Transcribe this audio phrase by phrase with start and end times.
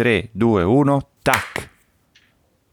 [0.00, 1.68] 3, 2, 1, tac.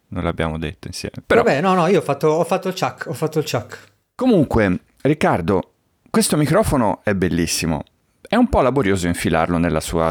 [0.08, 1.18] Non l'abbiamo detto insieme.
[1.26, 1.44] Però...
[1.44, 3.96] Vabbè, no, no, io ho fatto, ho fatto il chuck, ho fatto il chuck.
[4.16, 5.74] Comunque, Riccardo,
[6.10, 7.84] questo microfono è bellissimo.
[8.22, 10.10] È un po' laborioso infilarlo sua,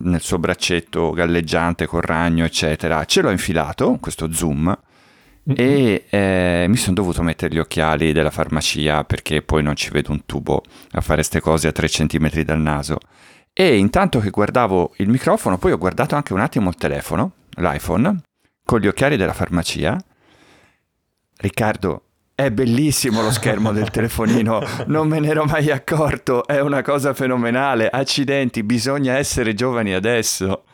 [0.00, 3.06] nel suo braccetto galleggiante col ragno, eccetera.
[3.06, 4.78] Ce l'ho infilato, questo zoom,
[5.44, 10.12] e eh, mi sono dovuto mettere gli occhiali della farmacia perché poi non ci vedo
[10.12, 12.98] un tubo a fare queste cose a 3 cm dal naso.
[13.52, 18.22] E intanto che guardavo il microfono, poi ho guardato anche un attimo il telefono, l'iPhone,
[18.64, 19.98] con gli occhiali della farmacia.
[21.36, 26.80] Riccardo, è bellissimo lo schermo del telefonino, non me ne ero mai accorto, è una
[26.80, 27.88] cosa fenomenale.
[27.90, 30.64] Accidenti, bisogna essere giovani adesso,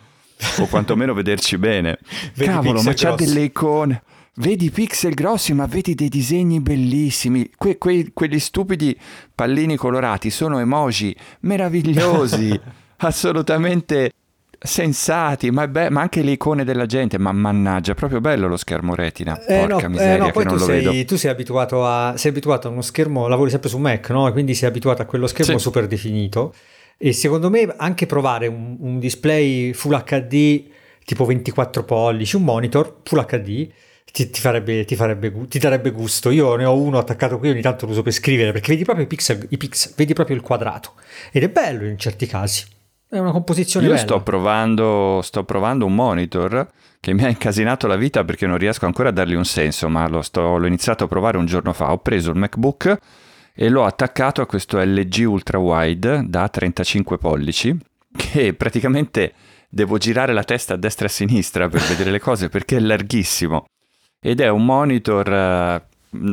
[0.58, 1.98] o quantomeno vederci bene.
[2.36, 4.02] Cavolo, ma c'ha delle icone.
[4.38, 7.50] Vedi pixel grossi, ma vedi dei disegni bellissimi.
[7.56, 8.94] Que- que- quelli stupidi
[9.34, 12.60] pallini colorati sono emoji meravigliosi,
[12.98, 14.10] assolutamente
[14.58, 18.58] sensati, ma, be- ma, anche le icone della gente, ma mannaggia, è proprio bello lo
[18.58, 19.42] schermo retina.
[19.42, 22.68] Eh, Porca no, miseria, eh, no, poi tu sei, tu sei, abituato a, sei abituato
[22.68, 24.30] a uno schermo, lavori sempre su Mac, no?
[24.32, 25.62] Quindi sei abituato a quello schermo sì.
[25.62, 26.52] super definito.
[26.98, 30.64] E secondo me anche provare un, un display Full HD
[31.04, 33.68] tipo 24 pollici, un monitor Full HD
[34.16, 36.30] ti, ti, farebbe, ti, farebbe, ti, darebbe gusto.
[36.30, 39.04] Io ne ho uno attaccato qui, ogni tanto lo uso per scrivere perché vedi proprio
[39.04, 40.94] i pixel, i pixel, vedi proprio il quadrato
[41.30, 42.64] ed è bello in certi casi.
[43.06, 44.04] È una composizione Io bella.
[44.04, 46.66] Sto provando, sto provando un monitor
[46.98, 50.08] che mi ha incasinato la vita perché non riesco ancora a dargli un senso, ma
[50.08, 51.92] lo sto, l'ho iniziato a provare un giorno fa.
[51.92, 52.98] Ho preso il MacBook
[53.54, 57.78] e l'ho attaccato a questo LG ultra wide da 35 pollici
[58.16, 59.34] che praticamente
[59.68, 62.80] devo girare la testa a destra e a sinistra per vedere le cose perché è
[62.80, 63.66] larghissimo
[64.20, 65.32] ed è un monitor...
[65.32, 65.82] Eh,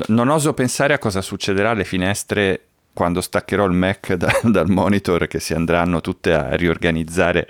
[0.08, 5.28] non oso pensare a cosa succederà alle finestre quando staccherò il Mac da, dal monitor
[5.28, 7.48] che si andranno tutte a riorganizzare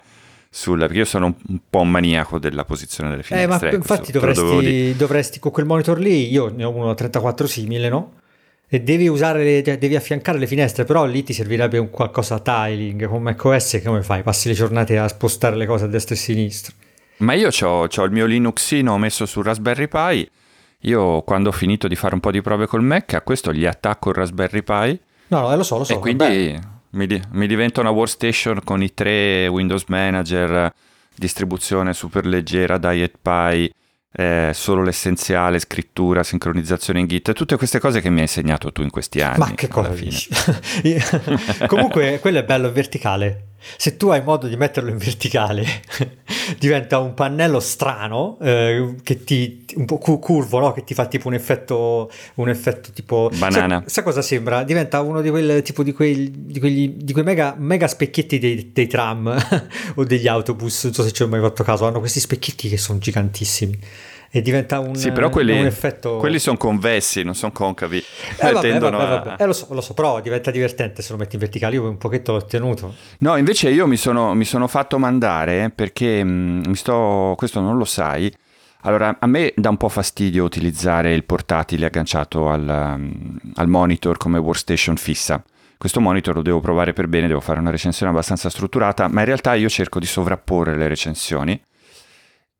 [0.49, 3.55] sulla, perché io sono un, po' un maniaco della posizione delle finestre.
[3.55, 6.93] Eh, ma ecco, infatti dovresti, dovresti, con quel monitor lì, io ne ho uno da
[6.93, 8.13] 34 simile, no?
[8.67, 13.07] E devi usare, cioè, devi affiancare le finestre, però lì ti servirebbe un qualcosa tiling
[13.07, 14.23] con macOS, come fai?
[14.23, 16.73] Passi le giornate a spostare le cose a destra e a sinistra.
[17.23, 20.29] Ma io ho il mio Linuxino messo sul Raspberry Pi.
[20.81, 23.65] Io quando ho finito di fare un po' di prove col Mac, a questo gli
[23.65, 24.99] attacco il Raspberry Pi.
[25.27, 25.93] No, no, eh, lo so, lo so.
[25.93, 26.59] E quindi
[26.91, 30.73] mi, mi, diventa una workstation con i tre Windows Manager,
[31.15, 33.73] distribuzione super leggera, Diet Pi,
[34.11, 38.81] eh, solo l'essenziale, scrittura, sincronizzazione in Git, tutte queste cose che mi hai insegnato tu
[38.81, 39.37] in questi anni.
[39.39, 40.29] Ma che cosa dici?
[41.67, 43.52] Comunque quello è bello, verticale.
[43.77, 45.65] Se tu hai modo di metterlo in verticale,
[46.59, 50.71] diventa un pannello strano, eh, che ti, un po' curvo, no?
[50.71, 53.29] che ti fa tipo un effetto, un effetto tipo...
[53.37, 53.79] Banana.
[53.79, 54.63] Sai, sai cosa sembra?
[54.63, 58.71] Diventa uno di, quel, tipo di, quei, di, quegli, di quei mega, mega specchietti dei,
[58.73, 59.35] dei tram
[59.95, 62.77] o degli autobus, non so se ci ho mai fatto caso, hanno questi specchietti che
[62.77, 63.79] sono gigantissimi
[64.35, 66.17] e diventa un, sì, però quelli, un effetto.
[66.17, 67.97] Quelli sono convessi, non sono concavi.
[67.97, 69.29] Eh, vabbè, Tendono vabbè, vabbè.
[69.29, 69.35] A...
[69.37, 71.75] Eh, lo, so, lo so, però diventa divertente se lo metti in verticale.
[71.75, 72.95] Io un pochetto l'ho tenuto.
[73.19, 77.35] No, invece io mi sono, mi sono fatto mandare perché mh, mm, mi sto.
[77.37, 78.35] Questo non lo sai.
[78.85, 84.17] Allora, a me dà un po' fastidio utilizzare il portatile agganciato al, um, al monitor
[84.17, 85.43] come workstation fissa.
[85.77, 89.27] Questo monitor lo devo provare per bene, devo fare una recensione abbastanza strutturata, ma in
[89.27, 91.61] realtà io cerco di sovrapporre le recensioni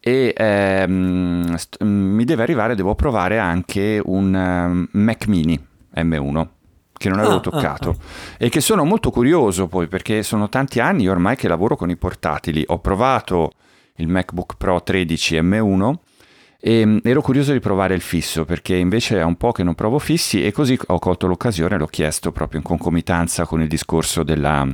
[0.06, 5.58] e ehm, st- mi deve arrivare, devo provare anche un um, Mac mini
[5.96, 6.48] M1
[6.92, 8.36] che non avevo ah, toccato ah, ah.
[8.38, 11.96] e che sono molto curioso poi perché sono tanti anni ormai che lavoro con i
[11.96, 12.66] portatili.
[12.68, 13.52] Ho provato
[13.96, 15.94] il MacBook Pro 13 M1
[16.60, 20.00] e ero curioso di provare il fisso perché invece è un po' che non provo
[20.00, 24.68] fissi e così ho colto l'occasione, l'ho chiesto proprio in concomitanza con il discorso della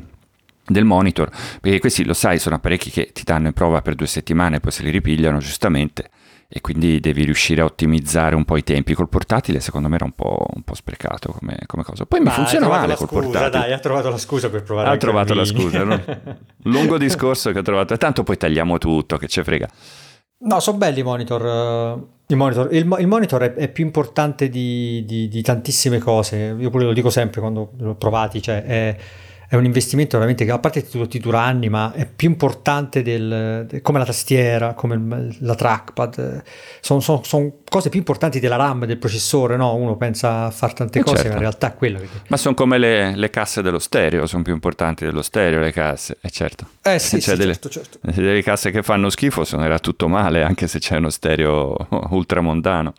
[0.70, 4.08] del monitor, perché questi lo sai sono apparecchi che ti danno in prova per due
[4.08, 6.10] settimane, poi se li ripigliano giustamente
[6.52, 10.06] e quindi devi riuscire a ottimizzare un po' i tempi col portatile, secondo me era
[10.06, 12.08] un po', un po sprecato come, come, cosa.
[12.08, 13.50] Poi Ma mi funziona male col scusa, portatile.
[13.50, 14.90] Dai, ha trovato la scusa per provare.
[14.90, 16.02] Ha trovato la scusa, no?
[16.64, 19.70] lungo discorso che ha trovato, tanto poi tagliamo tutto, che ce frega.
[20.42, 21.46] No, sono belli i monitor.
[21.46, 26.56] Eh, il monitor, il, il monitor è, è, più importante di, di, di, tantissime cose.
[26.58, 28.98] Io pure lo dico sempre quando l'ho provati, cioè è
[29.50, 33.02] è un investimento veramente che a parte ti, ti dura anni, ma è più importante
[33.02, 36.44] del, come la tastiera, come la trackpad,
[36.82, 39.74] sono, sono, sono, cose più importanti della RAM, del processore, no?
[39.74, 41.30] Uno pensa a fare tante eh cose, certo.
[41.30, 41.98] ma in realtà è quello.
[41.98, 42.08] Che...
[42.28, 46.20] Ma sono come le, le, casse dello stereo, sono più importanti dello stereo le casse,
[46.22, 46.68] eh certo.
[46.84, 48.00] Eh sì, cioè sì delle, certo, certo.
[48.02, 51.76] delle casse che fanno schifo, suonerà tutto male, anche se c'è uno stereo
[52.12, 52.94] ultramontano.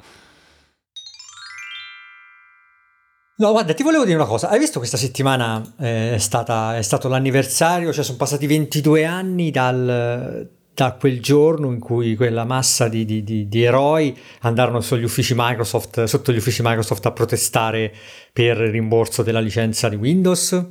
[3.40, 4.50] No, guarda, ti volevo dire una cosa.
[4.50, 9.50] Hai visto questa settimana eh, è, stata, è stato l'anniversario, cioè sono passati 22 anni
[9.50, 15.04] dal, da quel giorno in cui quella massa di, di, di, di eroi andarono sugli
[15.04, 17.94] uffici Microsoft, sotto gli uffici Microsoft a protestare
[18.31, 20.66] per il rimborso della licenza di Windows.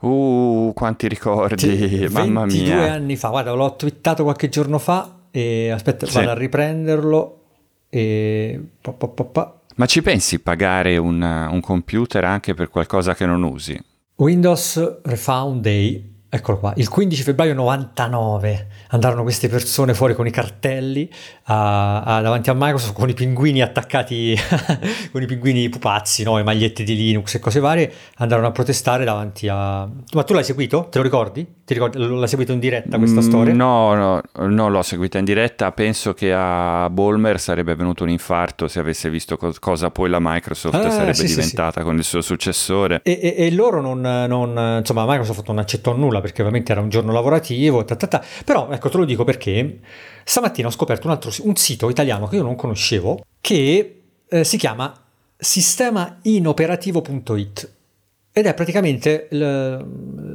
[0.00, 2.76] Uh, quanti ricordi, mamma mia.
[2.76, 6.14] Due anni fa, guarda, l'ho twittato qualche giorno fa e aspetta, sì.
[6.14, 7.40] vado a riprenderlo
[7.90, 8.58] e...
[8.80, 13.42] Pa, pa, pa, Ma ci pensi pagare un, un computer anche per qualcosa che non
[13.42, 13.78] usi?
[14.16, 20.32] Windows Refound Day Eccolo qua, il 15 febbraio 99 andarono queste persone fuori con i
[20.32, 21.08] cartelli
[21.44, 24.36] a, a, davanti a Microsoft con i pinguini attaccati,
[25.12, 26.38] con i pinguini pupazzi, no?
[26.40, 29.88] i maglietti di Linux e cose varie, andarono a protestare davanti a...
[30.14, 30.88] Ma tu l'hai seguito?
[30.90, 31.46] Te lo ricordi?
[31.64, 31.98] Ti ricordi?
[31.98, 33.54] L'hai seguito in diretta questa mm, storia?
[33.54, 38.66] No, no, non l'ho seguita in diretta, penso che a Bolmer sarebbe venuto un infarto
[38.68, 41.84] se avesse visto co- cosa poi la Microsoft ah, sarebbe sì, diventata sì, sì.
[41.84, 43.00] con il suo successore.
[43.02, 46.88] E, e, e loro non, non, insomma Microsoft non accettò nulla perché ovviamente era un
[46.88, 48.24] giorno lavorativo, ta ta ta.
[48.44, 49.80] però ecco te lo dico perché
[50.24, 54.56] stamattina ho scoperto un altro un sito italiano che io non conoscevo che eh, si
[54.56, 54.92] chiama
[55.36, 57.70] sistemainoperativo.it
[58.32, 59.86] ed è praticamente il,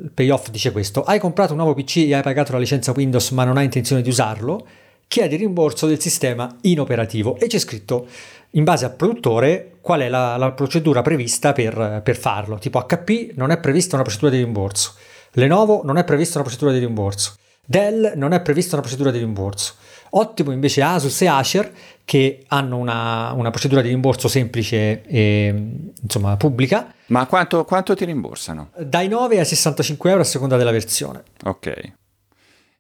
[0.04, 3.32] il payoff dice questo hai comprato un nuovo PC e hai pagato la licenza Windows
[3.32, 4.66] ma non hai intenzione di usarlo
[5.08, 8.08] chiedi rimborso del sistema inoperativo e c'è scritto
[8.52, 12.58] in base al produttore qual è la, la procedura prevista per, per, farlo.
[12.58, 14.94] Tipo HP non è prevista una procedura di rimborso.
[15.34, 17.36] Lenovo non è prevista una procedura di rimborso.
[17.66, 19.76] Dell non è prevista una procedura di rimborso.
[20.14, 21.72] Ottimo invece Asus e Acer
[22.04, 25.54] che hanno una, una procedura di rimborso semplice e
[26.02, 26.94] insomma pubblica.
[27.08, 28.72] Ma quanto, quanto, ti rimborsano?
[28.78, 31.24] Dai 9 ai 65 euro a seconda della versione.
[31.46, 31.94] Ok.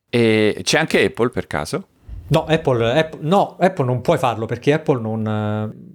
[0.09, 1.87] E c'è anche Apple per caso?
[2.27, 5.89] No, Apple, Apple, no, Apple non puoi farlo perché Apple non...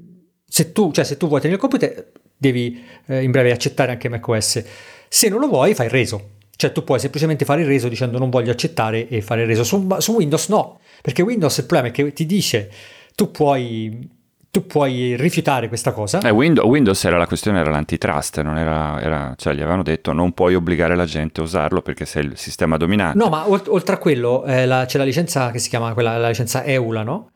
[0.48, 4.08] Se tu, cioè, se tu vuoi tenere il computer devi eh, in breve accettare anche
[4.08, 4.64] macOS.
[5.08, 6.34] Se non lo vuoi fai il reso.
[6.56, 9.62] Cioè tu puoi semplicemente fare il reso dicendo non voglio accettare e fare il reso.
[9.62, 12.70] Su, su Windows no, perché Windows il problema è che ti dice
[13.14, 14.08] tu puoi,
[14.50, 16.20] tu puoi rifiutare questa cosa.
[16.20, 20.12] Eh, Windows, Windows, era la questione, era l'antitrust, non era, era, cioè gli avevano detto
[20.12, 23.18] non puoi obbligare la gente a usarlo perché sei il sistema dominante.
[23.18, 26.28] No, ma oltre a quello eh, la, c'è la licenza che si chiama quella, la
[26.28, 27.30] licenza EULA, no?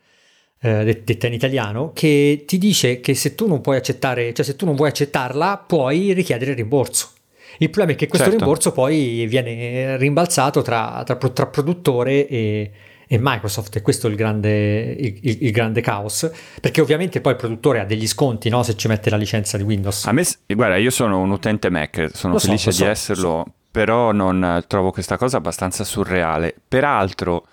[0.63, 4.57] Eh, detta in italiano, che ti dice che se tu non puoi accettare, cioè se
[4.57, 7.09] tu non vuoi accettarla, puoi richiedere il rimborso.
[7.59, 8.45] Il problema è che questo certo.
[8.45, 12.71] rimborso poi viene rimbalzato tra, tra, tra produttore e,
[13.07, 16.31] e, Microsoft e questo è il grande, il, il grande, caos
[16.61, 18.63] perché ovviamente poi il produttore ha degli sconti no?
[18.63, 20.07] se ci mette la licenza di Windows.
[20.07, 23.45] A me, guarda, io sono un utente Mac, sono lo felice so, di so, esserlo,
[23.47, 23.53] so.
[23.71, 26.55] però non trovo questa cosa abbastanza surreale.
[26.67, 27.47] Peraltro...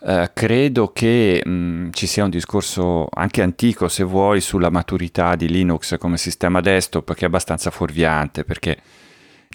[0.00, 5.34] Uh, credo che mh, mm, ci sia un discorso anche antico, se vuoi, sulla maturità
[5.34, 8.76] di Linux come sistema desktop che è abbastanza fuorviante perché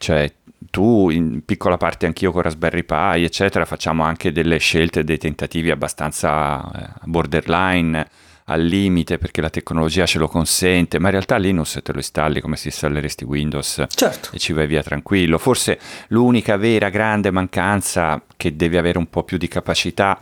[0.03, 0.29] cioè,
[0.69, 5.71] tu, in piccola parte anch'io con Raspberry Pi, eccetera, facciamo anche delle scelte, dei tentativi
[5.71, 8.05] abbastanza eh, borderline,
[8.47, 12.41] al limite, perché la tecnologia ce lo consente, ma in realtà Linux te lo installi
[12.41, 14.31] come se installeresti Windows certo.
[14.33, 15.37] e ci vai via tranquillo.
[15.37, 15.79] Forse
[16.09, 20.19] l'unica vera grande mancanza che deve avere un po' più di capacità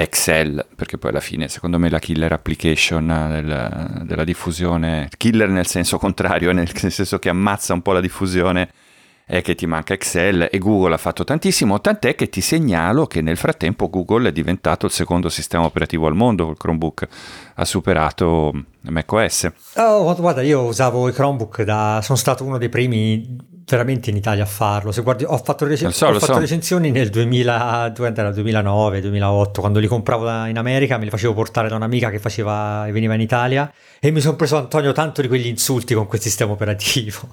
[0.00, 5.66] Excel, perché poi alla fine secondo me la killer application del, della diffusione, killer nel
[5.66, 8.70] senso contrario, nel senso che ammazza un po' la diffusione,
[9.28, 13.20] è che ti manca Excel e Google ha fatto tantissimo, tant'è che ti segnalo che
[13.20, 17.08] nel frattempo Google è diventato il secondo sistema operativo al mondo col Chromebook,
[17.54, 19.50] ha superato macOS.
[19.74, 21.98] Oh, guarda, io usavo i Chromebook da...
[22.02, 23.36] sono stato uno dei primi
[23.68, 24.92] veramente in Italia a farlo.
[24.92, 26.38] Se guardi, ho fatto, rec- so, ho fatto so.
[26.38, 31.74] recensioni nel 2000, 2009, 2008, quando li compravo in America, me li facevo portare da
[31.74, 35.94] un'amica che faceva, veniva in Italia e mi sono preso Antonio tanto di quegli insulti
[35.94, 37.28] con quel sistema operativo.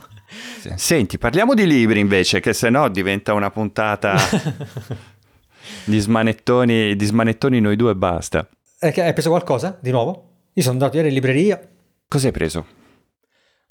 [0.76, 4.16] Senti, parliamo di libri invece, che se no diventa una puntata
[5.86, 8.48] di smanettoni, di smanettoni noi due e basta.
[8.80, 10.30] Hai preso qualcosa di nuovo?
[10.54, 11.62] Io sono andato ieri in libreria.
[12.08, 12.82] Cos'hai preso?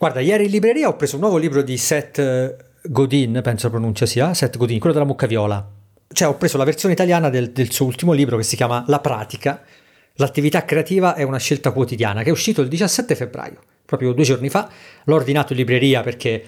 [0.02, 3.74] Guarda, ieri in libreria ho preso un nuovo libro di Seth eh, Godin, penso la
[3.74, 5.64] pronuncia sia, Seth Godin, quello della mucca viola.
[6.12, 8.98] Cioè ho preso la versione italiana del, del suo ultimo libro che si chiama La
[8.98, 9.62] pratica,
[10.14, 14.48] l'attività creativa è una scelta quotidiana, che è uscito il 17 febbraio, proprio due giorni
[14.48, 14.68] fa.
[15.04, 16.44] L'ho ordinato in libreria perché,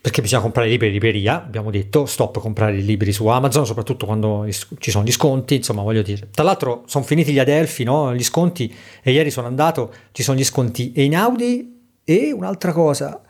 [0.00, 4.06] perché bisogna comprare libri in libreria, abbiamo detto stop comprare i libri su Amazon, soprattutto
[4.06, 4.46] quando
[4.78, 6.28] ci sono gli sconti, insomma voglio dire.
[6.30, 8.14] Tra l'altro sono finiti gli Adelphi, no?
[8.14, 12.72] gli sconti, e ieri sono andato, ci sono gli sconti e in Audi e un'altra
[12.72, 13.20] cosa,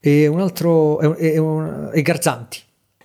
[0.00, 2.60] e un altro, e, un, e Garzanti,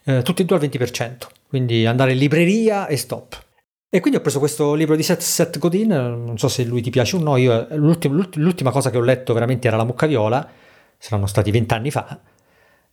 [0.06, 3.42] eh, tutti e due al 20%, quindi andare in libreria e stop.
[3.90, 6.90] E quindi ho preso questo libro di Seth, Seth Godin, non so se lui ti
[6.90, 10.50] piace o no, io, l'ultima, l'ultima cosa che ho letto veramente era La Mucca Viola,
[10.98, 12.20] saranno stati vent'anni fa,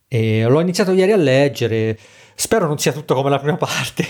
[0.07, 1.97] e l'ho iniziato ieri a leggere,
[2.35, 4.03] spero non sia tutto come la prima parte,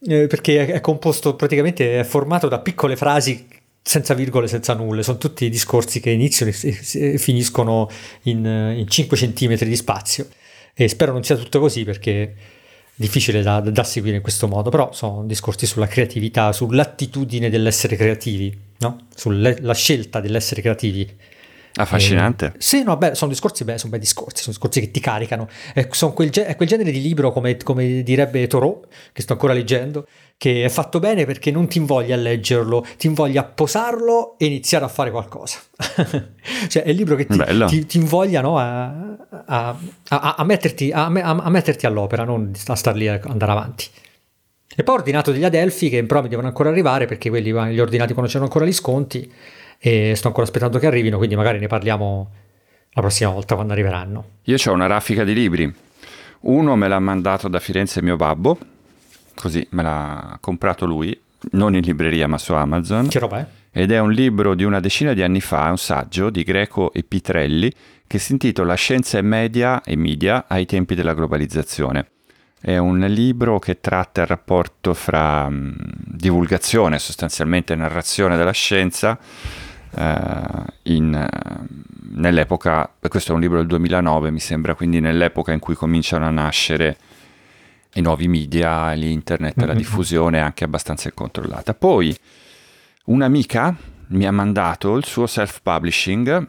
[0.00, 3.46] eh, perché è composto praticamente, è formato da piccole frasi
[3.82, 7.88] senza virgole, senza nulle, sono tutti discorsi che iniziano e finiscono
[8.22, 8.44] in,
[8.76, 10.28] in 5 cm di spazio
[10.74, 12.32] e spero non sia tutto così perché è
[12.94, 18.56] difficile da, da seguire in questo modo, però sono discorsi sulla creatività, sull'attitudine dell'essere creativi,
[18.78, 19.06] no?
[19.14, 21.16] sulla scelta dell'essere creativi
[21.80, 22.46] Affascinante.
[22.46, 25.48] Eh, sì, no, beh, sono discorsi, beh, sono bei discorsi, sono discorsi che ti caricano.
[25.72, 30.06] È, quel, è quel, genere di libro, come, come direbbe Thoreau, che sto ancora leggendo,
[30.38, 34.46] che è fatto bene perché non ti invoglia a leggerlo, ti invoglia a posarlo e
[34.46, 35.58] iniziare a fare qualcosa.
[36.68, 39.16] cioè è il libro che ti, ti, ti invoglia no, a,
[39.46, 39.76] a,
[40.08, 43.86] a, a, metterti, a, metterti all'opera, non a star lì a andare avanti.
[44.76, 47.80] E poi ho ordinato degli Adelphi che però mi devono ancora arrivare perché quelli li
[47.80, 49.28] ho ordinati quando c'erano ancora gli sconti
[49.76, 52.30] e sto ancora aspettando che arrivino, quindi magari ne parliamo
[52.92, 54.24] la prossima volta quando arriveranno.
[54.44, 55.74] Io ho una raffica di libri.
[56.42, 58.56] Uno me l'ha mandato da Firenze mio babbo,
[59.40, 61.18] così me l'ha comprato lui,
[61.52, 63.08] non in libreria ma su Amazon.
[63.08, 63.46] Che roba è?
[63.70, 67.02] Ed è un libro di una decina di anni fa, un saggio di Greco e
[67.04, 67.72] Pitrelli
[68.06, 72.10] che si intitola Scienza e media e media ai tempi della globalizzazione.
[72.60, 79.16] È un libro che tratta il rapporto fra um, divulgazione, sostanzialmente narrazione della scienza,
[79.90, 85.60] uh, in, uh, nell'epoca, questo è un libro del 2009 mi sembra, quindi nell'epoca in
[85.60, 86.96] cui cominciano a nascere
[87.94, 89.68] i nuovi media, l'internet, mm-hmm.
[89.68, 91.74] la diffusione anche abbastanza incontrollata.
[91.74, 92.16] Poi
[93.06, 93.74] un'amica
[94.08, 96.48] mi ha mandato il suo self-publishing,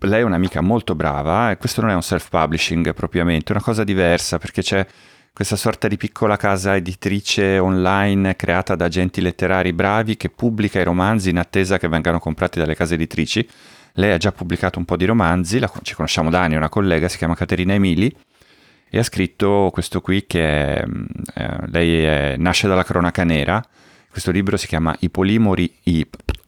[0.00, 3.84] lei è un'amica molto brava e questo non è un self-publishing propriamente, è una cosa
[3.84, 4.86] diversa perché c'è
[5.32, 10.84] questa sorta di piccola casa editrice online creata da agenti letterari bravi che pubblica i
[10.84, 13.46] romanzi in attesa che vengano comprati dalle case editrici.
[13.98, 17.08] Lei ha già pubblicato un po' di romanzi, la, ci conosciamo da anni, una collega,
[17.08, 18.14] si chiama Caterina Emili,
[18.96, 20.84] e ha scritto questo qui che è,
[21.34, 23.62] eh, lei è, nasce dalla cronaca nera.
[24.08, 26.06] Questo libro si chiama I polimori, i,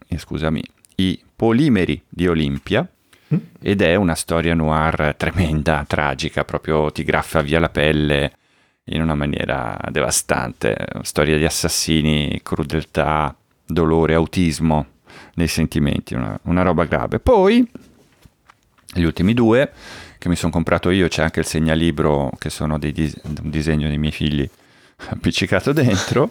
[0.08, 0.62] eh, scusami,
[0.96, 2.88] I polimeri di Olimpia
[3.34, 3.38] mm.
[3.60, 8.32] ed è una storia noir tremenda, tragica, proprio ti graffa via la pelle
[8.84, 10.74] in una maniera devastante.
[11.02, 13.36] Storia di assassini, crudeltà,
[13.66, 14.86] dolore, autismo
[15.34, 17.18] nei sentimenti, una, una roba grave.
[17.18, 17.70] Poi,
[18.94, 19.70] gli ultimi due
[20.18, 23.88] che mi sono comprato io, c'è anche il segnalibro che sono dei dis- un disegno
[23.88, 24.48] dei miei figli
[25.08, 26.30] appiccicato dentro.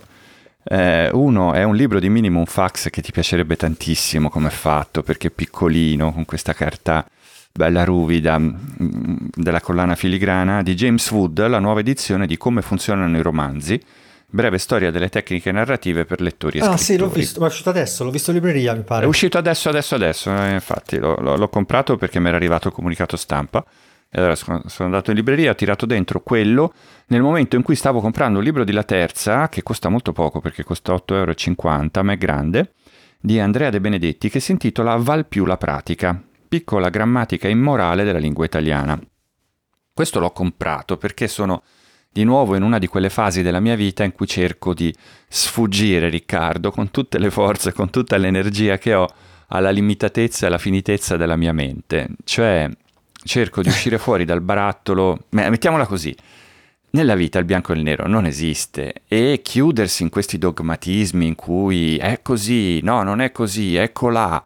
[0.63, 5.29] Eh, uno è un libro di minimum fax che ti piacerebbe tantissimo come fatto perché
[5.29, 7.08] è piccolino con questa carta
[7.58, 13.17] bella ruvida mm, della collana filigrana di James Wood, la nuova edizione di Come funzionano
[13.17, 13.82] i romanzi,
[14.29, 16.81] breve storia delle tecniche narrative per lettori e ah, scrittori.
[16.81, 19.05] Ah sì, l'ho visto, ma è uscito adesso, l'ho visto in libreria mi pare.
[19.05, 22.74] È uscito adesso, adesso, adesso, eh, infatti l'ho, l'ho, comprato perché mi era arrivato il
[22.74, 23.65] comunicato stampa.
[24.10, 26.74] E allora sono, sono andato in libreria, ho tirato dentro quello
[27.07, 30.39] nel momento in cui stavo comprando un libro di La Terza, che costa molto poco
[30.39, 32.72] perché costa 8,50 euro, ma è grande,
[33.19, 38.19] di Andrea De Benedetti, che si intitola Val più la pratica piccola grammatica immorale della
[38.19, 39.00] lingua italiana.
[39.93, 41.63] Questo l'ho comprato perché sono
[42.17, 44.91] di nuovo in una di quelle fasi della mia vita in cui cerco di
[45.27, 49.07] sfuggire, Riccardo, con tutte le forze, con tutta l'energia che ho,
[49.50, 52.07] alla limitatezza e alla finitezza della mia mente.
[52.24, 52.69] Cioè,
[53.24, 56.15] cerco di uscire fuori dal barattolo, mettiamola così,
[56.91, 61.36] nella vita il bianco e il nero non esiste e chiudersi in questi dogmatismi in
[61.36, 64.43] cui è così, no, non è così, ecco là,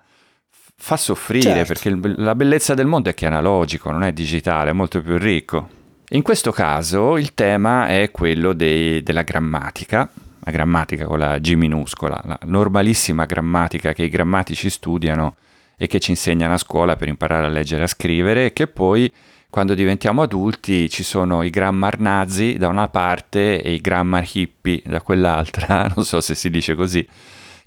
[0.76, 1.74] fa soffrire certo.
[1.74, 5.18] perché la bellezza del mondo è che è analogico, non è digitale, è molto più
[5.18, 5.80] ricco.
[6.14, 10.10] In questo caso il tema è quello dei, della grammatica,
[10.44, 15.38] la grammatica con la G minuscola, la normalissima grammatica che i grammatici studiano
[15.78, 18.68] e che ci insegnano a scuola per imparare a leggere e a scrivere e che
[18.68, 19.10] poi
[19.50, 24.82] quando diventiamo adulti ci sono i grammar nazi da una parte e i grammar hippie
[24.86, 27.08] da quell'altra, non so se si dice così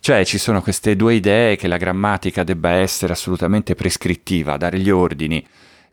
[0.01, 4.91] cioè ci sono queste due idee che la grammatica debba essere assolutamente prescrittiva, dare gli
[4.91, 5.43] ordini.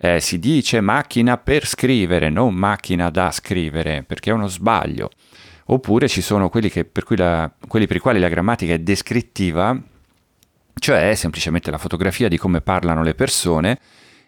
[0.04, 5.12] Eh, si dice macchina per scrivere, non macchina da scrivere, perché è uno sbaglio.
[5.66, 9.80] Oppure ci sono quelli, per, la, quelli per i quali la grammatica è descrittiva,
[10.74, 13.80] cioè semplicemente la fotografia di come parlano le persone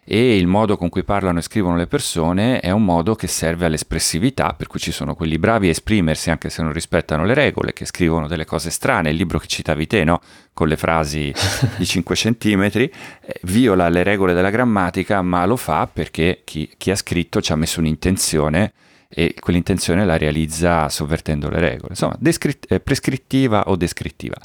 [0.04, 3.66] e il modo con cui parlano e scrivono le persone è un modo che serve
[3.66, 7.72] all'espressività, per cui ci sono quelli bravi a esprimersi anche se non rispettano le regole,
[7.72, 10.20] che scrivono delle cose strane, il libro che citavi te, no?
[10.52, 11.32] con le frasi
[11.76, 16.90] di 5 centimetri, eh, viola le regole della grammatica, ma lo fa perché chi, chi
[16.90, 18.72] ha scritto ci ha messo un'intenzione
[19.08, 24.36] e quell'intenzione la realizza sovvertendo le regole, insomma, descritt- eh, prescrittiva o descrittiva.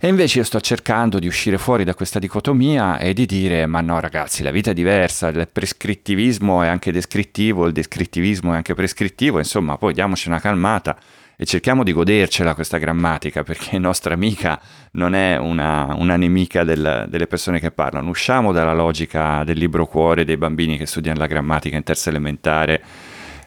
[0.00, 3.80] E invece io sto cercando di uscire fuori da questa dicotomia e di dire, ma
[3.80, 8.74] no ragazzi, la vita è diversa, il prescrittivismo è anche descrittivo, il descrittivismo è anche
[8.74, 10.96] prescrittivo, insomma, poi diamoci una calmata
[11.34, 14.60] e cerchiamo di godercela questa grammatica perché nostra amica
[14.92, 18.08] non è una, una nemica del, delle persone che parlano.
[18.08, 22.80] Usciamo dalla logica del libro cuore dei bambini che studiano la grammatica in terza elementare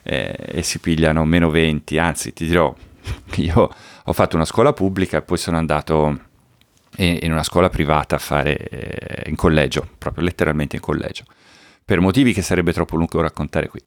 [0.02, 2.74] eh, e si pigliano meno 20, anzi ti dirò,
[3.36, 6.30] io ho fatto una scuola pubblica e poi sono andato
[6.96, 11.24] in una scuola privata a fare eh, in collegio, proprio letteralmente in collegio,
[11.84, 13.80] per motivi che sarebbe troppo lungo raccontare qui.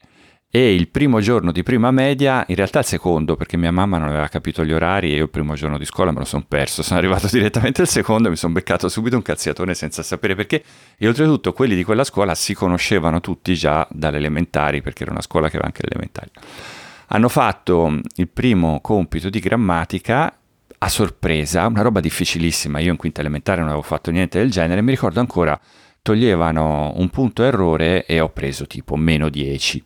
[0.55, 4.07] E il primo giorno di prima media, in realtà il secondo, perché mia mamma non
[4.07, 6.81] aveva capito gli orari e io il primo giorno di scuola me lo sono perso,
[6.81, 10.63] sono arrivato direttamente il secondo e mi sono beccato subito un cazziatone senza sapere perché.
[10.97, 15.21] E oltretutto quelli di quella scuola si conoscevano tutti già dalle elementari, perché era una
[15.21, 16.31] scuola che aveva anche le elementari.
[17.07, 20.33] Hanno fatto il primo compito di grammatica
[20.85, 24.83] a sorpresa, una roba difficilissima, io in quinta elementare non avevo fatto niente del genere,
[24.83, 25.59] mi ricordo ancora
[26.03, 29.83] toglievano un punto errore e ho preso tipo meno 10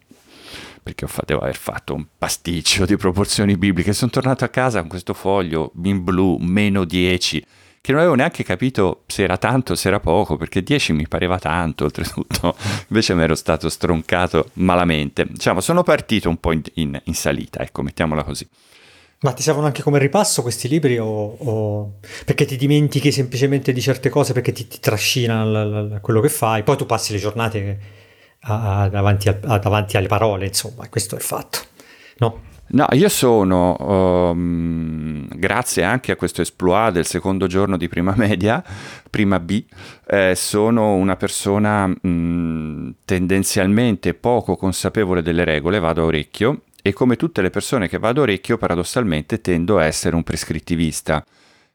[0.84, 3.94] perché devo aver fatto un pasticcio di proporzioni bibliche.
[3.94, 7.46] Sono tornato a casa con questo foglio in blu, meno 10,
[7.80, 11.08] che non avevo neanche capito se era tanto o se era poco, perché 10 mi
[11.08, 12.56] pareva tanto, oltretutto,
[12.90, 15.26] invece mi ero stato stroncato malamente.
[15.26, 18.48] Diciamo, sono partito un po' in, in, in salita, ecco, mettiamola così.
[19.22, 23.82] Ma ti servono anche come ripasso questi libri o, o, perché ti dimentichi semplicemente di
[23.82, 27.20] certe cose perché ti, ti trascina l, l, quello che fai, poi tu passi le
[27.20, 27.80] giornate
[28.42, 31.60] a, davanti, a, davanti, alle parole, insomma, questo è il fatto,
[32.20, 32.48] no?
[32.72, 38.64] No, io sono, um, grazie anche a questo esploit del secondo giorno di prima media,
[39.10, 39.64] prima B,
[40.08, 46.94] eh, sono una persona mh, mm, tendenzialmente poco consapevole delle regole, vado a orecchio, e
[46.94, 51.26] come tutte le persone che vado orecchio, paradossalmente tendo a essere un prescrittivista,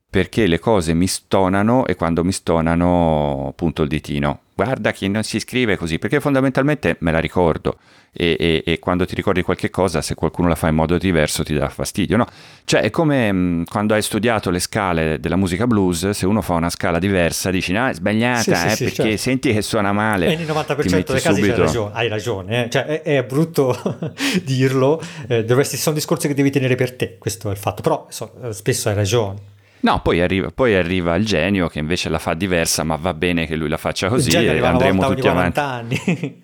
[0.08, 5.22] perché le cose mi stonano e quando mi stonano punto il ditino guarda chi non
[5.22, 7.76] si scrive così, perché fondamentalmente me la ricordo
[8.16, 11.42] e, e, e, quando ti ricordi qualche cosa, se qualcuno la fa in modo diverso
[11.42, 12.26] ti dà fastidio, no?
[12.64, 16.40] Cioè è come mh, mm, quando hai studiato le scale della musica blues, se uno
[16.40, 19.16] fa una scala diversa dici no, è sbagliata, sì, eh, sì, perché certo.
[19.16, 20.26] senti che suona male.
[20.32, 21.62] E nel 90% dei casi subito...
[21.62, 22.70] ragione, hai ragione, eh?
[22.70, 23.76] cioè è, è, brutto
[24.44, 28.06] dirlo, eh, dovresti, sono discorsi che devi tenere per te, questo è il fatto, però
[28.10, 29.52] so, spesso hai ragione.
[29.84, 33.46] No, poi arriva, poi arriva, il genio che invece la fa diversa, ma va bene
[33.46, 35.60] che lui la faccia così e andremo tutti avanti.
[35.60, 36.00] anni.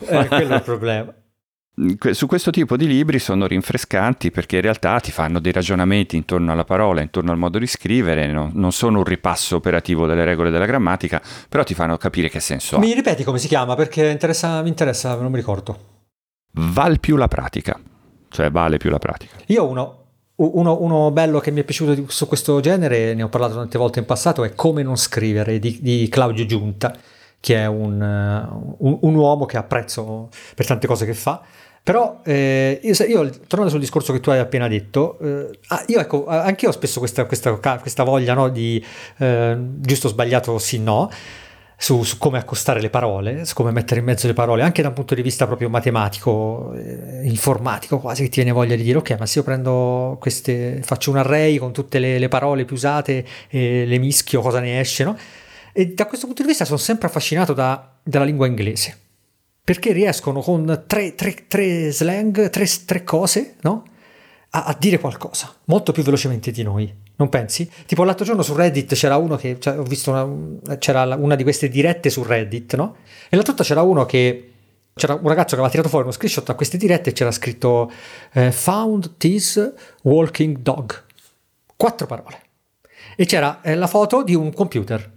[0.00, 1.14] eh, quello è il problema.
[2.10, 6.52] Su questo tipo di libri sono rinfrescanti perché in realtà ti fanno dei ragionamenti intorno
[6.52, 8.50] alla parola, intorno al modo di scrivere, no?
[8.52, 12.76] non sono un ripasso operativo delle regole della grammatica, però ti fanno capire che senso
[12.76, 12.78] ha.
[12.78, 15.78] Mi ripeti come si chiama perché interessa, mi interessa, non mi ricordo.
[16.52, 17.78] Val più la pratica,
[18.28, 19.36] cioè vale più la pratica.
[19.46, 20.05] Io ho uno,
[20.36, 24.00] uno, uno, bello che mi è piaciuto su questo genere, ne ho parlato tante volte
[24.00, 26.94] in passato, è Come non scrivere di, di Claudio Giunta,
[27.40, 28.00] che è un,
[28.78, 31.42] un, un, uomo che apprezzo per tante cose che fa.
[31.82, 36.00] Però eh, io, io, tornando sul discorso che tu hai appena detto, eh, ah, io
[36.00, 38.84] ecco, anche io ho spesso questa, questa, questa voglia no, di
[39.18, 41.08] eh, giusto o sbagliato sì no,
[41.76, 44.88] su, su, come accostare le parole, su come mettere in mezzo le parole, anche da
[44.88, 48.98] un punto di vista proprio matematico, eh, informatico quasi, che ti viene voglia di dire
[48.98, 52.76] ok, ma se io prendo queste, faccio un array con tutte le, le parole più
[52.76, 55.16] usate e le mischio, cosa ne esce, no?
[55.72, 58.96] E da questo punto di vista sono sempre affascinato da, dalla lingua inglese,
[59.62, 63.84] perché riescono con tre, tre, tre slang, tre, tre cose, no?
[64.50, 67.04] a, a dire qualcosa, molto più velocemente di noi.
[67.16, 67.70] Non pensi?
[67.86, 71.42] Tipo l'altro giorno su Reddit c'era uno che, cioè, ho visto una, c'era una di
[71.42, 72.96] queste dirette su Reddit, no?
[73.28, 74.52] E l'altro giorno c'era uno che,
[74.94, 77.90] c'era un ragazzo che aveva tirato fuori uno screenshot a queste dirette e c'era scritto
[78.32, 81.04] eh, Found this walking dog.
[81.74, 82.40] Quattro parole.
[83.16, 85.14] E c'era eh, la foto di un computer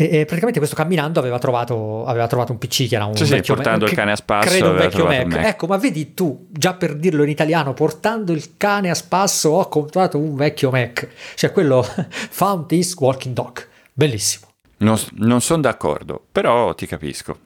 [0.00, 3.24] e, e, praticamente questo camminando aveva trovato, aveva trovato un PC che era un sì,
[3.24, 5.24] vecchio sì, portando Mac, il cane a spasso credo un vecchio Mac.
[5.24, 5.44] Mac.
[5.44, 9.68] ecco ma vedi tu già per dirlo in italiano portando il cane a spasso ho
[9.68, 16.24] comprato un vecchio Mac cioè quello found this walking dog bellissimo non, non sono d'accordo
[16.30, 17.36] però ti capisco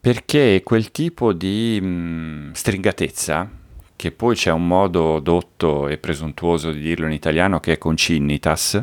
[0.00, 3.50] perché quel tipo di mh, mm, stringatezza
[3.94, 8.82] che poi c'è un modo dotto e presuntuoso di dirlo in italiano che è concinnitas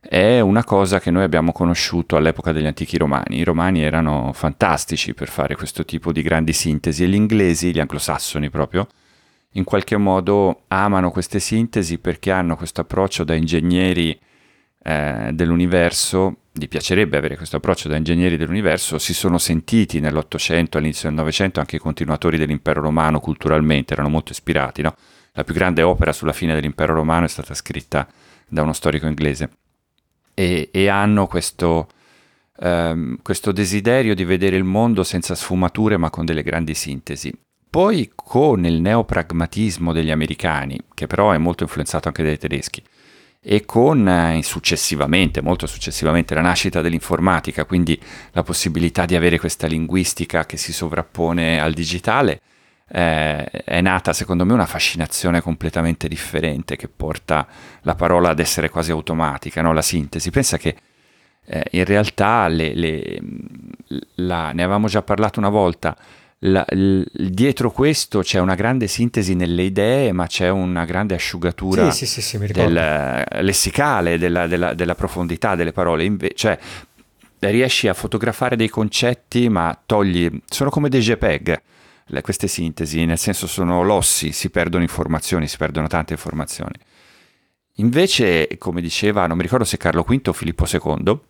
[0.00, 3.38] è una cosa che noi abbiamo conosciuto all'epoca degli antichi romani.
[3.38, 7.80] I romani erano fantastici per fare questo tipo di grandi sintesi e gli inglesi, gli
[7.80, 8.86] anglosassoni proprio,
[9.52, 14.18] in qualche modo amano queste sintesi perché hanno questo approccio da ingegneri
[14.84, 21.08] eh, dell'universo, gli piacerebbe avere questo approccio da ingegneri dell'universo, si sono sentiti nell'Ottocento, all'inizio
[21.08, 24.82] del Novecento, anche i continuatori dell'impero romano culturalmente, erano molto ispirati.
[24.82, 24.94] No?
[25.32, 28.06] La più grande opera sulla fine dell'impero romano è stata scritta
[28.48, 29.50] da uno storico inglese
[30.38, 31.88] e, e hanno questo,
[32.58, 37.36] um, questo desiderio di vedere il mondo senza sfumature ma con delle grandi sintesi.
[37.70, 42.82] poi con il neopragmatismo degli americani, che però è molto influenzato anche dai tedeschi,
[43.40, 48.00] e con eh, successivamente, molto successivamente, la nascita dell'informatica, quindi
[48.32, 52.40] la possibilità di avere questa linguistica che si sovrappone al digitale,
[52.90, 57.46] eh, è nata secondo me una fascinazione completamente differente che porta
[57.82, 59.72] la parola ad essere quasi automatica, no?
[59.72, 60.30] la sintesi.
[60.30, 60.76] Pensa che
[61.44, 63.20] eh, in realtà le, le,
[64.16, 65.96] la, ne avevamo già parlato una volta,
[66.42, 71.90] la, l, dietro questo c'è una grande sintesi nelle idee, ma c'è una grande asciugatura
[71.90, 76.04] sì, sì, sì, del, lessicale, della, della, della, profondità delle parole.
[76.04, 76.56] Inve- cioè,
[77.40, 80.30] riesci a fotografare dei concetti, ma togli.
[80.46, 81.60] sono come dei JPEG
[82.08, 86.74] le, queste sintesi, nel senso sono lossi, si perdono informazioni, si perdono tante informazioni.
[87.76, 91.20] Invece, come diceva, non mi ricordo se Carlo V o Filippo II,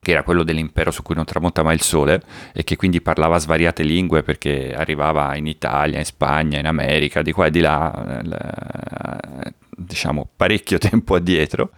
[0.00, 2.22] che era quello dell'impero su cui non tramonta mai il sole
[2.52, 7.32] e che quindi parlava svariate lingue perché arrivava in Italia, in Spagna, in America, di
[7.32, 11.70] qua e di là, eh, diciamo parecchio tempo addietro.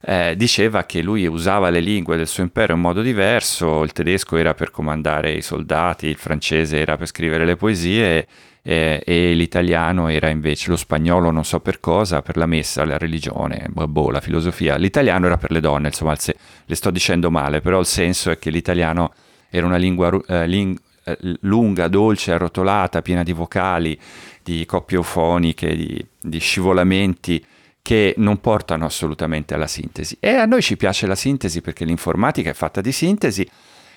[0.00, 4.36] Eh, diceva che lui usava le lingue del suo impero in modo diverso, il tedesco
[4.36, 8.28] era per comandare i soldati, il francese era per scrivere le poesie
[8.62, 12.96] eh, e l'italiano era invece lo spagnolo non so per cosa, per la messa, la
[12.96, 17.60] religione, boh, la filosofia, l'italiano era per le donne, insomma se, le sto dicendo male,
[17.60, 19.12] però il senso è che l'italiano
[19.50, 23.98] era una lingua eh, ling- eh, lunga, dolce, arrotolata, piena di vocali,
[24.42, 27.44] di coppie eufoniche, di, di scivolamenti
[27.88, 30.18] che non portano assolutamente alla sintesi.
[30.20, 33.48] E a noi ci piace la sintesi perché l'informatica è fatta di sintesi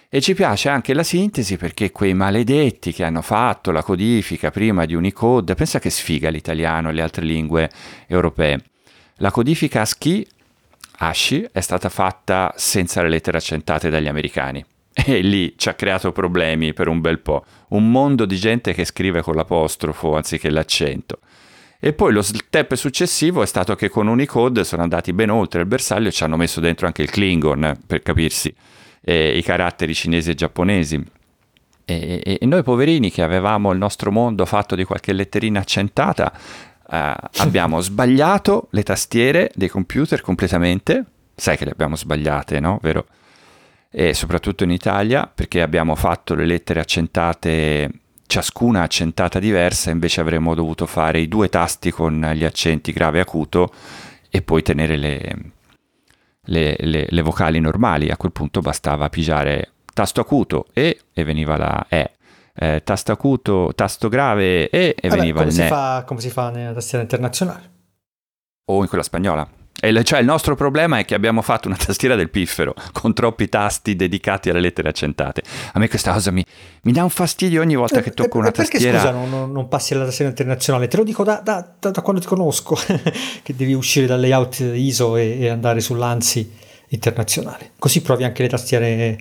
[0.08, 4.86] e ci piace anche la sintesi perché quei maledetti che hanno fatto la codifica prima
[4.86, 7.70] di Unicode, pensa che sfiga l'italiano e le altre lingue
[8.08, 8.64] europee.
[9.16, 10.26] La codifica ASCII,
[11.00, 14.64] ASCII è stata fatta senza le lettere accentate dagli americani.
[15.06, 17.44] E lì ci ha creato problemi per un bel po'.
[17.70, 21.20] Un mondo di gente che scrive con l'apostrofo anziché l'accento.
[21.84, 25.65] E poi lo step successivo è stato che con Unicode sono andati ben oltre il
[25.65, 28.54] bersaglio e ci hanno messo dentro anche il Klingon, per capirsi
[29.02, 31.04] eh, i caratteri cinesi e giapponesi.
[31.84, 36.32] E, e, e, noi poverini che avevamo il nostro mondo fatto di qualche letterina accentata,
[36.88, 41.04] eh, abbiamo sbagliato le tastiere dei computer completamente.
[41.34, 42.78] Sai che le abbiamo sbagliate, no?
[42.80, 43.08] Vero?
[43.89, 48.01] E soprattutto in Italia, perché abbiamo fatto le lettere accentate
[48.32, 53.22] ciascuna accentata diversa, invece avremmo dovuto fare i due tasti con gli accenti grave e
[53.24, 53.74] acuto
[54.30, 55.36] e poi tenere le,
[56.44, 61.58] le, le, le vocali normali, a quel punto bastava pigiare tasto acuto E e veniva
[61.58, 62.12] la E.
[62.54, 65.67] Eh, tasto acuto, tasto grave E e Vabbè, veniva il ne.
[65.67, 67.72] Fa, come si fa nella tastiera internazionale?
[68.72, 69.46] O in quella spagnola.
[69.84, 73.50] E cioè il nostro problema è che abbiamo fatto una tastiera del piffero con troppi
[73.50, 75.41] tasti dedicati alle lettere accentate.
[75.74, 76.46] A me questa cosa mi,
[76.84, 79.02] mi dà un fastidio ogni volta eh, che tocco eh, una perché, tastiera.
[79.02, 80.88] Perché scusa non, non, passi alla tastiera internazionale?
[80.88, 82.78] Te lo dico da, da, da, da quando ti conosco,
[83.41, 87.72] che devi uscire dal layout ISO e, e andare sull'ANSI internazionale.
[87.80, 89.17] Così provi anche le tastiere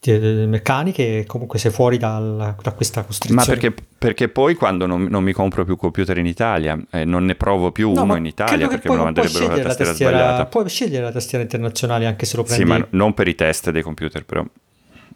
[0.00, 3.44] meccaniche comunque sei fuori dal, da questa costrizione.
[3.44, 7.24] Ma perché, perché poi quando non, non, mi compro più computer in Italia eh, non
[7.24, 9.92] ne provo più no, uno in Italia perché me lo manderebbero la tastiera, la tastiera
[10.12, 10.46] sbagliata.
[10.46, 12.62] Puoi scegliere la tastiera internazionale anche se lo prendi.
[12.62, 14.44] Sì, ma non per i test dei computer però.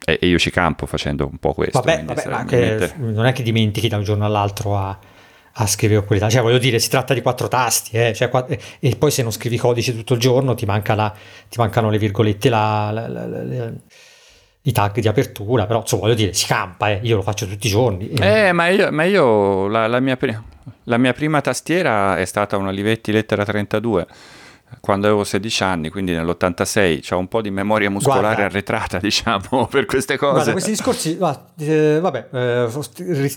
[0.05, 1.81] E, e io ci campo facendo un po' questo.
[1.81, 4.99] Vabbè, vabbè ma che, non è che dimentichi da un giorno all'altro a,
[5.53, 6.29] a scrivere qualità.
[6.29, 8.12] Cioè, voglio dire, si tratta di quattro tasti, eh?
[8.12, 11.14] cioè, quattro, e poi se non scrivi codice tutto il giorno ti, manca la,
[11.49, 13.73] ti mancano le virgolette, la, la, la,
[14.62, 17.01] i tag di apertura, però insomma voglio dire, si campa, eh.
[17.03, 18.11] io lo faccio tutti i giorni.
[18.11, 20.16] Eh, ma io, ma io la, la, mia,
[20.85, 24.07] la, mia, prima tastiera è stata una Livetti lettera 32
[24.81, 29.66] quando avevo 16 anni, quindi nell'86, ho un po' di memoria muscolare guarda, arretrata, diciamo,
[29.66, 30.33] per queste cose.
[30.33, 31.18] Guarda, questi discorsi,
[31.59, 32.68] eh, vabbè, eh,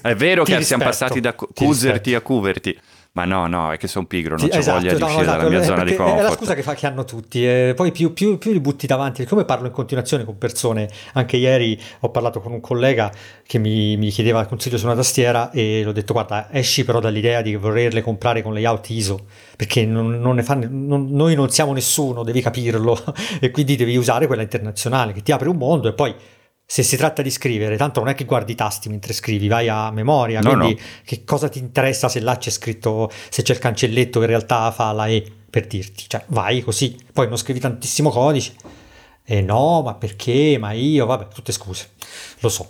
[0.01, 2.79] è vero che siamo passati da cuserti a cuverti.
[3.15, 5.23] Ma no, no, è che sono pigro, non sì, ho esatto, voglia di no, uscire
[5.23, 6.19] esatto, dalla mia zona di comfort.
[6.19, 7.47] È la scusa che, fa, che hanno tutti.
[7.47, 11.37] Eh, poi più, più, più, li butti davanti, come parlo in continuazione con persone, anche
[11.37, 13.09] ieri ho parlato con un collega
[13.47, 17.41] che mi, mi chiedeva consiglio su una tastiera e l'ho detto guarda, esci però dall'idea
[17.41, 21.71] di volerle comprare con layout ISO, perché non, non ne fa, non, noi non siamo
[21.71, 23.01] nessuno, devi capirlo,
[23.39, 26.13] e quindi devi usare quella internazionale che ti apre un mondo e poi
[26.65, 29.69] se si tratta di scrivere, tanto non è che guardi i tasti mentre scrivi, vai
[29.69, 30.81] a memoria, no, quindi no.
[31.03, 34.71] che cosa ti interessa se là c'è scritto, se c'è il cancelletto che in realtà
[34.71, 38.53] fa la E per dirti, cioè vai così, poi non scrivi tantissimo codice,
[39.23, 41.91] e no, ma perché, ma io, vabbè, tutte scuse,
[42.39, 42.69] lo so.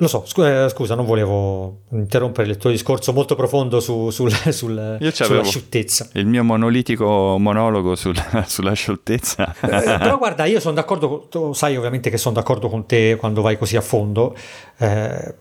[0.00, 4.52] Lo so, eh, scusa, non volevo interrompere il tuo discorso molto profondo su, sul, sul,
[4.52, 6.10] sulla scioltezza.
[6.12, 8.14] Il mio monolitico monologo sul,
[8.46, 9.56] sulla scioltezza.
[9.60, 13.42] Eh, però guarda, io sono d'accordo, tu sai ovviamente che sono d'accordo con te quando
[13.42, 14.36] vai così a fondo,
[14.76, 15.34] eh,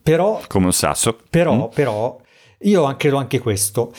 [0.00, 0.40] però...
[0.46, 1.18] Come un sasso.
[1.28, 1.74] Però, mm.
[1.74, 2.16] però,
[2.60, 3.92] io credo anche questo.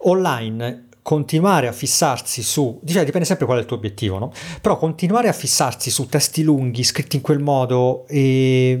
[0.00, 4.30] Online continuare a fissarsi su, cioè dipende sempre qual è il tuo obiettivo, no?
[4.60, 8.78] Però continuare a fissarsi su testi lunghi scritti in quel modo, e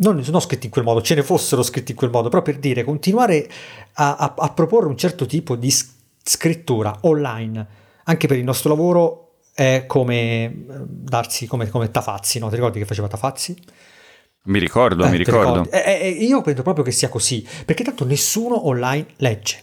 [0.00, 2.58] non, non scritti in quel modo, ce ne fossero scritti in quel modo, però per
[2.58, 3.48] dire continuare
[3.92, 5.72] a, a, a proporre un certo tipo di
[6.20, 7.66] scrittura online,
[8.02, 12.48] anche per il nostro lavoro, è come eh, darsi come, come Tafazzi, no?
[12.48, 13.56] Ti ricordi che faceva Tafazzi?
[14.46, 15.70] Mi ricordo, eh, mi ricordo.
[15.70, 19.60] Eh, eh, io penso proprio che sia così, perché tanto nessuno online legge.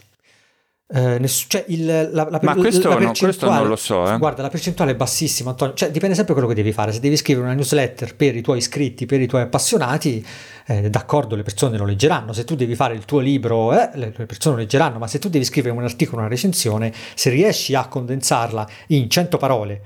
[0.88, 4.08] Eh, ness- cioè il, la, la, Ma questo, la no, questo, non lo so.
[4.08, 4.18] Eh.
[4.18, 5.74] Guarda, la percentuale è bassissima, Antonio.
[5.74, 6.92] Cioè, dipende sempre da quello che devi fare.
[6.92, 10.24] Se devi scrivere una newsletter per i tuoi iscritti, per i tuoi appassionati,
[10.66, 12.32] eh, d'accordo, le persone lo leggeranno.
[12.32, 14.98] Se tu devi fare il tuo libro, eh, le persone lo leggeranno.
[14.98, 19.38] Ma se tu devi scrivere un articolo, una recensione, se riesci a condensarla in 100
[19.38, 19.80] parole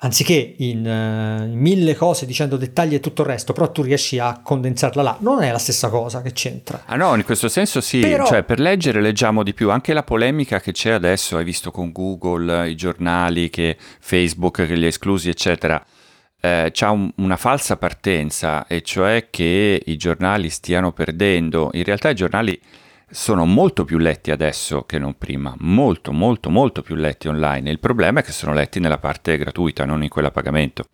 [0.00, 4.18] anziché in, uh, in, mille cose dicendo dettagli e tutto il resto, però tu riesci
[4.18, 6.82] a condensarla là, non è la stessa cosa che c'entra.
[6.86, 8.26] Ah no, in questo senso sì, però...
[8.26, 11.90] cioè per leggere leggiamo di più, anche la polemica che c'è adesso, hai visto con
[11.90, 15.84] Google, i giornali, che Facebook che li ha esclusi, eccetera.
[16.40, 21.70] Eh, c'ha un, una falsa partenza, e cioè che i giornali stiano perdendo.
[21.72, 22.60] In realtà i giornali
[23.10, 27.70] sono molto più letti adesso che non prima, molto molto molto più letti online.
[27.70, 30.84] Il problema è che sono letti nella parte gratuita, non in quella a pagamento.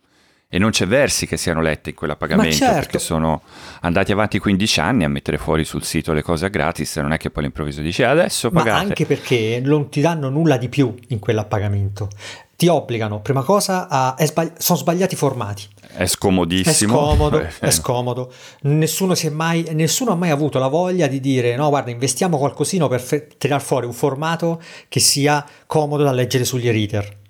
[0.47, 2.75] E non c'è versi che siano letti in quella pagamento certo.
[2.75, 3.41] perché sono
[3.81, 7.17] andati avanti 15 anni a mettere fuori sul sito le cose a gratis, non è
[7.17, 8.69] che poi all'improvviso dici adesso pagate.
[8.69, 12.09] Ma anche perché non ti danno nulla di più in quella a pagamento.
[12.55, 14.15] Ti obbligano, prima cosa, a...
[14.17, 14.51] Sbagli...
[14.57, 15.63] sono sbagliati i formati.
[15.93, 16.93] È scomodissimo.
[16.93, 18.31] È scomodo, è scomodo.
[18.61, 23.01] Nessuno, mai, nessuno, ha mai avuto la voglia di dire no, guarda, investiamo qualcosino per
[23.01, 27.23] fe- tirare fuori un formato che sia comodo da leggere sugli reader.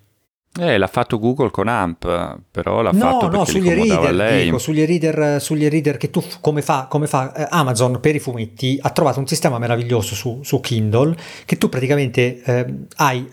[0.58, 4.86] Eh, l'ha fatto Google con AMP, però l'ha no, fatto no, sugli reader, dico, sugli
[4.86, 8.89] reader, sugli reader che tu, come fa, come fa eh, Amazon per i fumetti, ha
[8.91, 11.15] trovato un sistema meraviglioso su, su Kindle,
[11.46, 12.65] che tu praticamente eh,
[12.98, 13.28] hai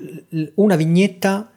[0.56, 1.50] una vignetta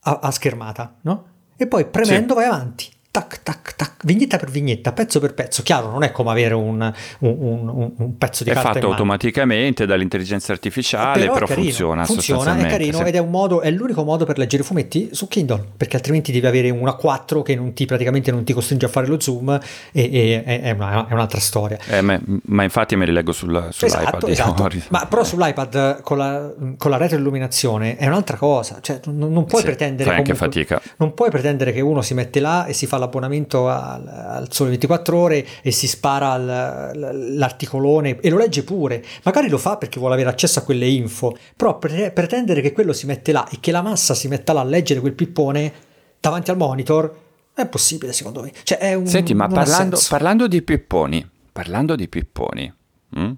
[0.00, 1.26] a, a schermata, no?
[1.56, 2.38] E poi premendo sì.
[2.40, 5.62] vai avanti tac, tac, tac, vignetta per vignetta, pezzo per pezzo.
[5.62, 8.70] Chiaro, non è come avere un, un, un, un pezzo di è carta.
[8.70, 12.04] È fatto automaticamente dall'intelligenza artificiale, però, però carino, funziona.
[12.06, 13.02] Funziona, è carino sì.
[13.04, 16.32] ed è, un modo, è l'unico modo per leggere i fumetti su Kindle, perché altrimenti
[16.32, 19.60] devi avere una 4 che non ti, praticamente non ti costringe a fare lo zoom
[19.92, 21.78] e, e è, una, è, un'altra storia.
[21.88, 24.24] Eh, ma, ma, infatti me li leggo sul, sull'iPad.
[24.26, 24.68] Esatto, esatto.
[24.88, 29.60] ma però sull'iPad con la, con la retroilluminazione è un'altra cosa, cioè non, non puoi
[29.60, 30.08] sì, pretendere...
[30.08, 30.80] Fai anche fatica.
[30.96, 34.70] Non puoi pretendere che uno si mette là e si fa l'abbonamento al, al Sole
[34.70, 36.90] 24 Ore e si spara al,
[37.36, 39.04] l'articolone e lo legge pure.
[39.24, 42.92] Magari lo fa perché vuole avere accesso a quelle info, però pre- pretendere che quello
[42.92, 45.72] si mette là e che la massa si metta là a leggere quel pippone
[46.20, 47.20] davanti al monitor
[47.54, 48.52] è possibile secondo me.
[48.62, 52.72] Cioè, un, Senti, ma parlando, parlando, di pipponi, parlando di pipponi,
[53.10, 53.32] mh?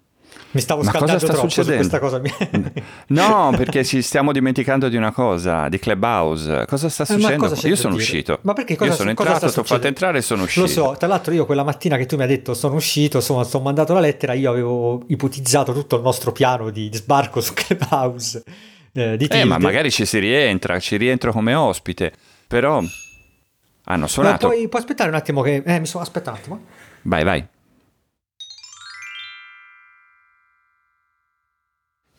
[0.54, 1.98] Mi stavo Ma scaldando cosa sta succedendo?
[1.98, 2.22] questa cosa.
[3.08, 6.64] no, perché ci stiamo dimenticando di una cosa, di Clubhouse.
[6.66, 7.48] Cosa sta succedendo?
[7.48, 8.04] Cosa io sono dire?
[8.04, 8.38] uscito.
[8.42, 10.66] Ma perché cosa, io sono cosa entrato, ti ho fatto entrare e sono uscito.
[10.66, 13.42] Lo so, tra l'altro io quella mattina che tu mi hai detto sono uscito, insomma,
[13.42, 18.42] sto mandato la lettera, io avevo ipotizzato tutto il nostro piano di sbarco su Clubhouse.
[18.92, 22.12] Eh, di eh ma magari ci si rientra, ci rientro come ospite,
[22.46, 22.80] però
[23.86, 24.46] hanno suonato.
[24.46, 25.62] Ma puoi, puoi aspettare un attimo che...
[25.64, 26.04] Eh, mi sono...
[26.04, 26.60] Aspetta un attimo.
[27.02, 27.44] Vai, vai.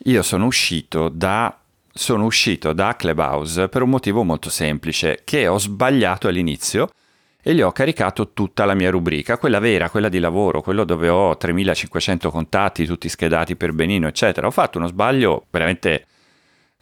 [0.08, 1.60] Io sono uscito da
[1.92, 6.90] sono uscito da Clubhouse per un motivo molto semplice, che ho sbagliato all'inizio
[7.42, 11.08] e gli ho caricato tutta la mia rubrica, quella vera, quella di lavoro, quello dove
[11.08, 14.46] ho 3500 contatti, tutti schedati per benino, eccetera.
[14.46, 16.06] Ho fatto uno sbaglio veramente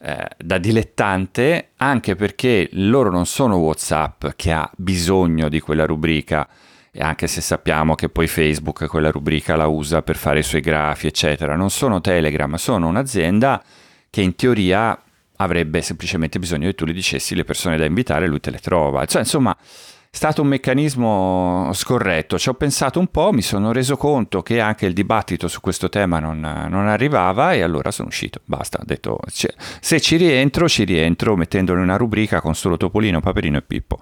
[0.01, 6.49] eh, da dilettante, anche perché loro non sono WhatsApp che ha bisogno di quella rubrica
[6.95, 10.61] e anche se sappiamo che poi Facebook quella rubrica la usa per fare i suoi
[10.61, 13.63] grafi, eccetera, non sono Telegram, sono un'azienda
[14.11, 14.95] che in teoria
[15.37, 18.59] avrebbe semplicemente bisogno che tu gli dicessi le persone da invitare e lui te le
[18.59, 19.05] trova.
[19.05, 22.37] Cioè, insomma, è stato un meccanismo scorretto.
[22.37, 25.89] Ci ho pensato un po', mi sono reso conto che anche il dibattito su questo
[25.89, 28.39] tema non, non arrivava e allora sono uscito.
[28.45, 33.19] Basta, ho detto, se ci rientro, ci rientro mettendolo in una rubrica con solo Topolino,
[33.19, 33.99] Paperino e Pippo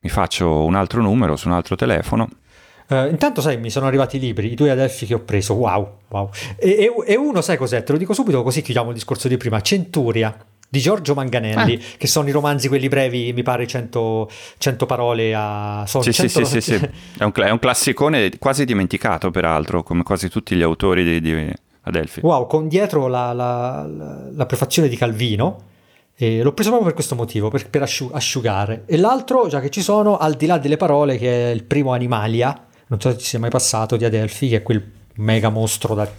[0.00, 2.28] mi faccio un altro numero su un altro telefono.
[2.88, 5.54] Uh, intanto, sai, mi sono arrivati i libri, i due Adelphi che ho preso.
[5.54, 6.30] Wow, wow.
[6.56, 7.82] E, e, e, uno, sai cos'è?
[7.82, 9.60] Te lo dico subito, così chiudiamo il discorso di prima.
[9.60, 10.34] Centuria.
[10.70, 11.96] di Giorgio Manganelli, ah.
[11.96, 15.84] che sono i romanzi quelli brevi, mi pare 100, 100 parole a...
[15.86, 16.44] Sono sì, 100...
[16.44, 16.88] sì, sì, sì, sì.
[17.18, 21.52] È, un, è un classicone quasi dimenticato peraltro, come quasi tutti gli autori di, di
[21.82, 22.20] Adelphi.
[22.22, 25.67] Wow, con dietro la, la, la, la prefazione di Calvino,
[26.20, 28.82] e l'ho preso proprio per questo motivo, per, per asciugare.
[28.86, 31.92] E l'altro, già che ci sono, al di là delle parole, che è il primo
[31.92, 35.94] Animalia, non so se ci sia mai passato, di Adelphi, che è quel mega mostro
[35.94, 36.10] da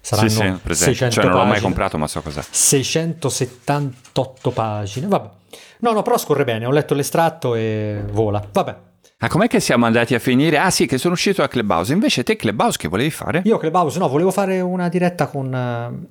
[0.00, 5.30] saranno sì, sì, 600 cioè, non l'ho mai comprato ma so cos'è 678 pagine vabbè
[5.78, 8.76] no no però scorre bene ho letto l'estratto e vola vabbè
[9.16, 10.58] ma com'è che siamo andati a finire?
[10.58, 11.94] Ah sì, che sono uscito da Clubhouse.
[11.94, 13.40] Invece te Clubhouse che volevi fare?
[13.46, 16.06] Io Clubhouse no, volevo fare una diretta con...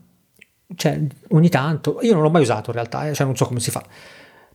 [0.75, 1.99] Cioè, ogni tanto...
[2.01, 3.83] Io non l'ho mai usato in realtà, eh, cioè non so come si fa.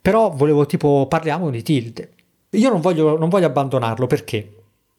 [0.01, 2.13] Però volevo tipo, parliamo di Tilde.
[2.51, 4.53] Io non voglio, non voglio abbandonarlo perché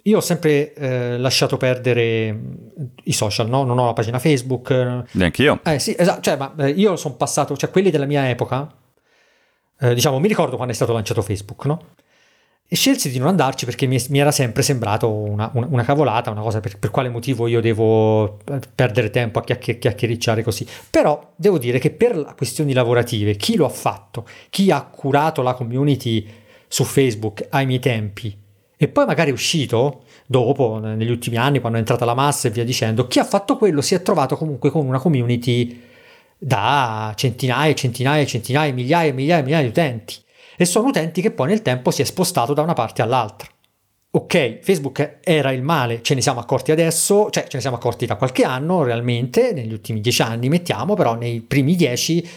[0.04, 2.54] io ho sempre eh, lasciato perdere mm,
[3.04, 3.64] i social, no?
[3.64, 4.72] Non ho la pagina Facebook.
[5.12, 5.60] Neanche io.
[5.64, 8.72] Eh sì, esatto, cioè, ma eh, io sono passato, cioè quelli della mia epoca,
[9.80, 11.86] eh, diciamo, mi ricordo quando è stato lanciato Facebook, no?
[12.72, 16.30] E scelsi di non andarci perché mi, mi era sempre sembrato una, una, una cavolata,
[16.30, 20.68] una cosa per, per, quale motivo io devo eh, perdere tempo a chiacchier- chiacchiericciare così.
[20.88, 25.56] Però devo dire che per questioni lavorative, chi lo ha fatto, chi ha curato la
[25.56, 26.24] community
[26.68, 28.38] su Facebook ai miei tempi,
[28.78, 32.52] e poi magari è uscito dopo, negli ultimi anni, quando è entrata la massa e
[32.52, 35.82] via dicendo, chi ha fatto quello si è trovato comunque con una community
[36.38, 40.16] da centinaia e centinaia e centinaia, migliaia e migliaia e migliaia di utenti.
[40.62, 43.48] E sono utenti che poi nel tempo si è spostato da una parte all'altra.
[44.12, 48.06] Ok, Facebook era il male, ce ne siamo accorti adesso, cioè ce ne siamo accorti
[48.06, 52.28] da qualche anno realmente, negli ultimi dieci anni mettiamo, però nei primi dieci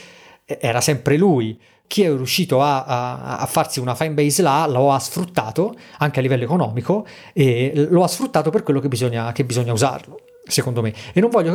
[0.45, 4.69] eh, era sempre lui chi è riuscito a, a, a, farsi una fine base là
[4.69, 9.33] lo ha sfruttato anche a livello economico e lo ha sfruttato per quello che bisogna,
[9.33, 10.95] che bisogna usarlo, secondo me.
[11.13, 11.53] E non voglio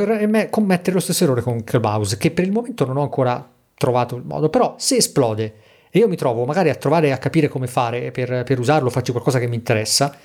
[0.50, 4.26] commettere lo stesso errore con Clubhouse, che per il momento non ho ancora trovato il
[4.26, 8.12] modo, però se esplode e io mi trovo magari a trovare a capire come fare
[8.12, 10.16] per, per usarlo, faccio qualcosa che mi interessa,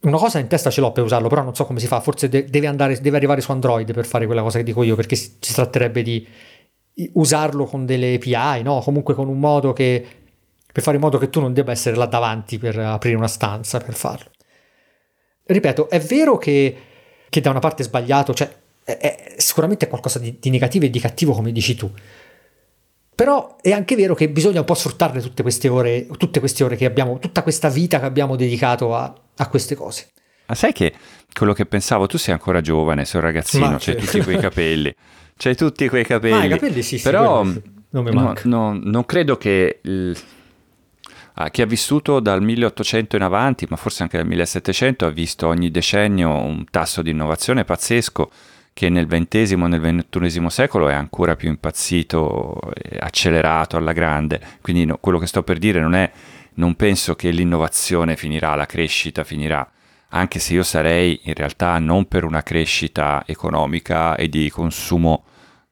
[0.00, 2.28] una cosa in testa ce l'ho per usarlo, però non so come si fa, forse
[2.28, 5.52] deve, andare, deve arrivare su Android per fare quella cosa che dico io, perché si
[5.52, 6.26] tratterebbe di
[7.14, 8.80] usarlo con delle API, no?
[8.80, 10.06] Comunque con un modo che
[10.70, 13.78] per fare in modo che tu non debba essere là davanti per aprire una stanza
[13.78, 14.30] per farlo.
[15.46, 16.76] Ripeto, è vero che,
[17.28, 18.50] che da una parte è sbagliato, cioè
[18.84, 21.90] è, è sicuramente è qualcosa di, di negativo e di cattivo come dici tu.
[23.14, 26.76] Però è anche vero che bisogna un po' sfruttarle tutte queste ore, tutte queste ore
[26.76, 30.10] che abbiamo, tutta questa vita che abbiamo dedicato a, a queste cose.
[30.46, 30.92] Ma sai che
[31.32, 34.94] quello che pensavo, tu sei ancora giovane, sei un ragazzino, c'hai tutti quei capelli.
[35.36, 36.34] C'hai tutti quei capelli.
[36.34, 38.42] Ah, i capelli sì, sì Però quelli, non mi manca.
[38.46, 40.16] No, no, non credo che il,
[41.34, 45.46] ah, chi ha vissuto dal 1800 in avanti, ma forse anche dal 1700, ha visto
[45.46, 48.30] ogni decennio un tasso di innovazione pazzesco
[48.74, 52.58] che nel XX e nel XXI secolo è ancora più impazzito,
[52.98, 54.40] accelerato alla grande.
[54.60, 56.10] Quindi no, quello che sto per dire non è,
[56.54, 59.66] non penso che l'innovazione finirà, la crescita finirà
[60.14, 65.24] anche se io sarei in realtà non per una crescita economica e di consumo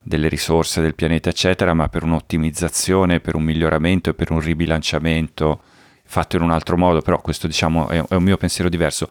[0.02, 5.62] delle risorse del pianeta, eccetera, ma per un'ottimizzazione, per un miglioramento e per un ribilanciamento
[6.04, 9.10] fatto in un altro modo, però questo diciamo è, un mio pensiero diverso.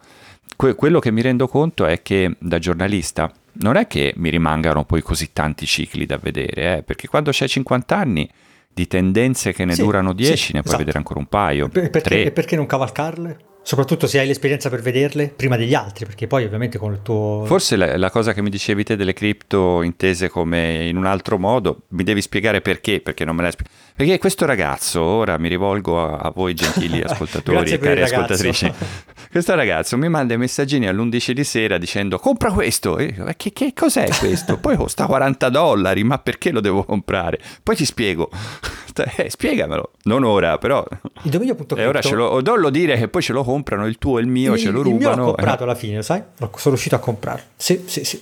[0.54, 4.84] Que- quello che mi rendo conto è che da giornalista non è che mi rimangano
[4.84, 6.82] poi così tanti cicli da vedere, eh?
[6.82, 8.28] perché quando c'hai 50 anni
[8.74, 10.78] di tendenze che ne sì, durano 10 sì, ne puoi esatto.
[10.78, 11.68] vedere ancora un paio.
[11.68, 13.50] Per, perché, e perché non cavalcarle?
[13.64, 17.44] Soprattutto se hai l'esperienza per vederle prima degli altri, perché poi ovviamente con il tuo...
[17.46, 21.38] Forse la, la, cosa che mi dicevi te delle cripto intese come in un altro
[21.38, 23.76] modo, mi devi spiegare perché, perché non me l'hai spiegato.
[23.94, 28.72] Perché questo ragazzo, ora mi rivolgo a, a voi gentili ascoltatori e cari ascoltatrici,
[29.30, 33.52] questo ragazzo mi manda i messaggini all'11 di sera dicendo compra questo, e io, che,
[33.52, 34.58] che cos'è questo?
[34.58, 37.38] Poi costa 40 dollari, ma perché lo devo comprare?
[37.62, 38.30] Poi ti spiego,
[39.16, 40.84] eh, spiegamelo, non ora però...
[41.22, 41.76] Il dominio.crypto...
[41.76, 44.28] E ora ce lo, dollo dire che poi ce lo comprano, il tuo e il
[44.28, 45.10] mio il, ce lo rubano.
[45.10, 45.64] Il mio l'ho comprato eh.
[45.64, 46.22] alla fine, sai?
[46.38, 47.44] Sono riuscito a comprarlo.
[47.56, 48.20] Sì, sì, sì.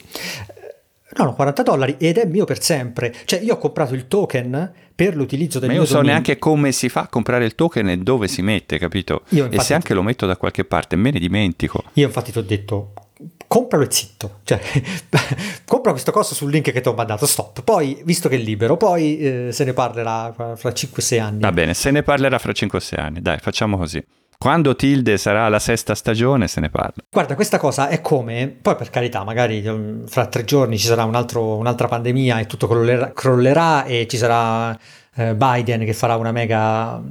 [1.16, 3.14] No, no, 40 dollari ed è mio per sempre.
[3.24, 6.12] Cioè, io ho comprato il token per l'utilizzo del Ma io non so dominio.
[6.14, 9.22] neanche come si fa a comprare il token e dove si mette, capito?
[9.30, 11.82] Io, e se anche lo metto da qualche parte, me ne dimentico.
[11.94, 12.92] Io infatti ti ho detto,
[13.46, 14.40] compralo e zitto.
[14.44, 14.60] Cioè,
[15.64, 17.62] compra questo costo sul link che ti ho mandato, stop.
[17.62, 21.40] Poi, visto che è libero, poi eh, se ne parlerà fra 5-6 anni.
[21.40, 23.20] Va bene, se ne parlerà fra 5-6 anni.
[23.20, 24.04] Dai, facciamo così.
[24.42, 27.04] Quando Tilde sarà la sesta stagione se ne parla.
[27.10, 31.04] Guarda, questa cosa è come, poi per carità, magari um, fra tre giorni ci sarà
[31.04, 34.74] un altro, un'altra pandemia e tutto crollerà, crollerà e ci sarà
[35.16, 37.02] eh, Biden che farà una mega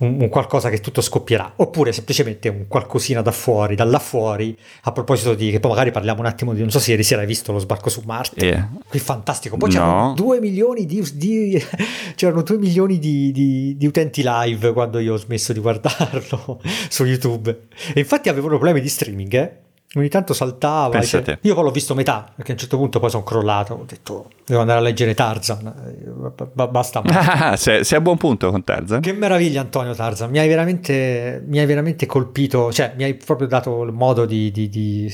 [0.00, 4.56] un, un, qualcosa che tutto scoppierà, oppure semplicemente un qualcosina da fuori, da là fuori,
[4.82, 7.20] a proposito di, che poi magari parliamo un attimo di, non so se ieri sera
[7.20, 8.70] hai visto lo sbarco su Marte, yeah.
[8.88, 9.74] qui fantastico, poi no.
[9.74, 11.62] c'erano due milioni di, di
[12.14, 17.04] c'erano due milioni di, di, di, utenti live quando io ho smesso di guardarlo su
[17.04, 19.58] YouTube, e infatti avevano problemi di streaming, eh?
[19.96, 21.02] Ogni tanto saltava.
[21.02, 23.74] Cioè, io poi l'ho visto metà, perché a un certo punto poi sono crollato.
[23.74, 26.32] Ho detto, devo andare a leggere Tarzan.
[26.52, 27.02] B- basta.
[27.40, 29.00] Ah, sei, sei, a buon punto con Tarzan.
[29.00, 30.30] Che meraviglia, Antonio Tarzan.
[30.30, 32.72] Mi hai veramente, mi hai veramente colpito.
[32.72, 34.52] Cioè, mi hai proprio dato il modo di.
[34.52, 35.12] di, di...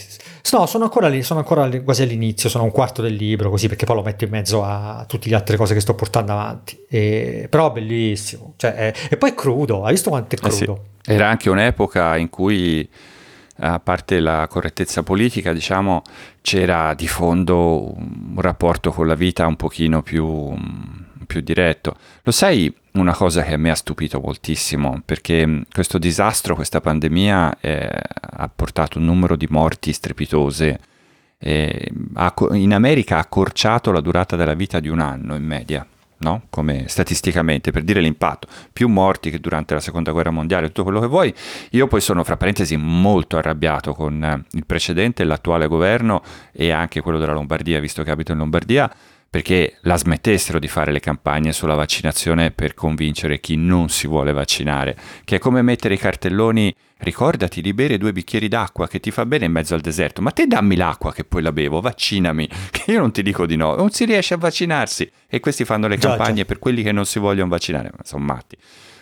[0.53, 2.51] No, sono ancora lì, sono ancora quasi all'inizio.
[2.51, 5.37] Sono un quarto del libro, così, perché poi lo metto in mezzo a tutte le
[5.37, 6.79] altre cose che sto portando avanti.
[6.87, 7.47] E...
[7.49, 8.53] Però bellissimo.
[8.57, 8.93] Cioè, è...
[9.09, 9.85] E poi è crudo.
[9.85, 10.55] Hai visto quanto è crudo?
[10.55, 10.59] Eh
[11.03, 11.13] sì.
[11.13, 12.87] Era anche un'epoca in cui
[13.59, 16.03] a parte la correttezza politica, diciamo,
[16.43, 20.55] c'era di fondo un rapporto con la vita un pochino più,
[21.27, 21.97] più diretto.
[22.23, 27.59] Lo sai una cosa che a me ha stupito moltissimo, perché questo disastro, questa pandemia
[27.61, 27.91] eh,
[28.21, 30.81] ha portato un numero di morti strepitose.
[31.39, 31.93] Eh,
[32.53, 35.87] in America ha accorciato la durata della vita di un anno in media
[36.19, 36.43] no?
[36.51, 41.01] come statisticamente, per dire l'impatto, più morti che durante la seconda guerra mondiale, tutto quello
[41.01, 41.35] che vuoi.
[41.71, 47.19] Io poi sono, fra parentesi, molto arrabbiato con il precedente, l'attuale governo e anche quello
[47.19, 48.91] della Lombardia, visto che abito in Lombardia,
[49.29, 54.33] perché la smettessero di fare le campagne sulla vaccinazione per convincere chi non si vuole
[54.33, 59.11] vaccinare, che è come mettere i cartelloni ricordati di bere due bicchieri d'acqua che ti
[59.11, 62.49] fa bene in mezzo al deserto, ma te dammi l'acqua che poi la bevo, vaccinami,
[62.71, 65.11] che io non ti dico di no, non si riesce a vaccinarsi.
[65.29, 68.57] E questi fanno le campagne per quelli che non si vogliono vaccinare, ma sono matti.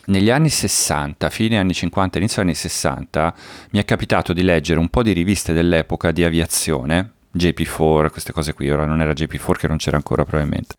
[0.06, 3.34] Negli anni 60, fine anni 50, inizio anni 60,
[3.70, 8.52] mi è capitato di leggere un po' di riviste dell'epoca di aviazione, JP4, queste cose
[8.54, 10.74] qui, ora non era JP4 che non c'era ancora probabilmente.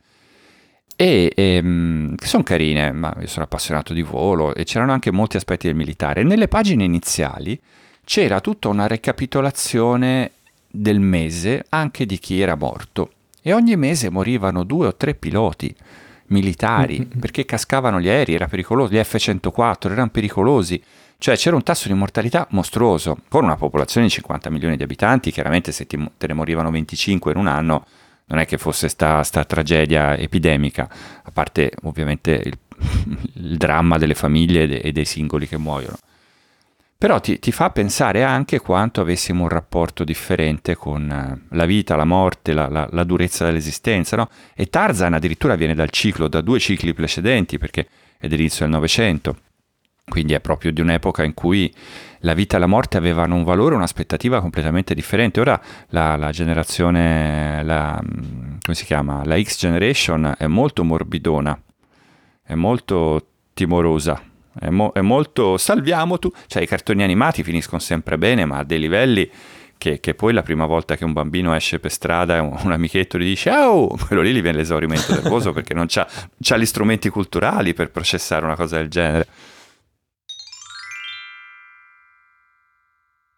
[0.96, 5.36] E ehm, che sono carine, ma io sono appassionato di volo e c'erano anche molti
[5.36, 6.24] aspetti del militare.
[6.24, 7.60] Nelle pagine iniziali
[8.06, 10.32] c'era tutta una recapitolazione
[10.70, 15.74] del mese anche di chi era morto e ogni mese morivano due o tre piloti
[16.28, 20.82] militari perché cascavano gli aerei, era pericoloso, gli F-104 erano pericolosi.
[21.26, 25.32] Cioè c'era un tasso di mortalità mostruoso, con una popolazione di 50 milioni di abitanti,
[25.32, 27.84] chiaramente se ti, te ne morivano 25 in un anno
[28.26, 30.88] non è che fosse sta, sta tragedia epidemica,
[31.24, 32.56] a parte ovviamente il,
[33.42, 35.98] il dramma delle famiglie e dei singoli che muoiono.
[36.96, 41.96] Però ti, ti, fa pensare anche quanto avessimo un rapporto differente con eh, la vita,
[41.96, 44.16] la morte, la, la, la durezza dell'esistenza.
[44.16, 44.30] No?
[44.54, 47.88] E Tarzan addirittura viene dal ciclo, da due cicli precedenti, perché
[48.20, 49.38] è dell'inizio del Novecento.
[50.08, 51.74] Quindi è proprio di un'epoca in cui
[52.20, 55.40] la vita e la morte avevano un valore, un'aspettativa completamente differente.
[55.40, 59.24] Ora la, la generazione, la, come si chiama?
[59.26, 61.60] La X Generation è molto morbidona,
[62.44, 64.22] è molto timorosa,
[64.60, 66.32] è, mo, è molto salviamo tu.
[66.46, 69.30] Cioè i cartoni animati finiscono sempre bene, ma a dei livelli
[69.78, 73.18] che, che, poi la prima volta che un bambino esce per strada un, un, amichetto
[73.18, 77.74] gli dice oh, quello lì gli viene l'esaurimento nervoso perché non ha gli strumenti culturali
[77.74, 79.28] per processare una cosa del genere.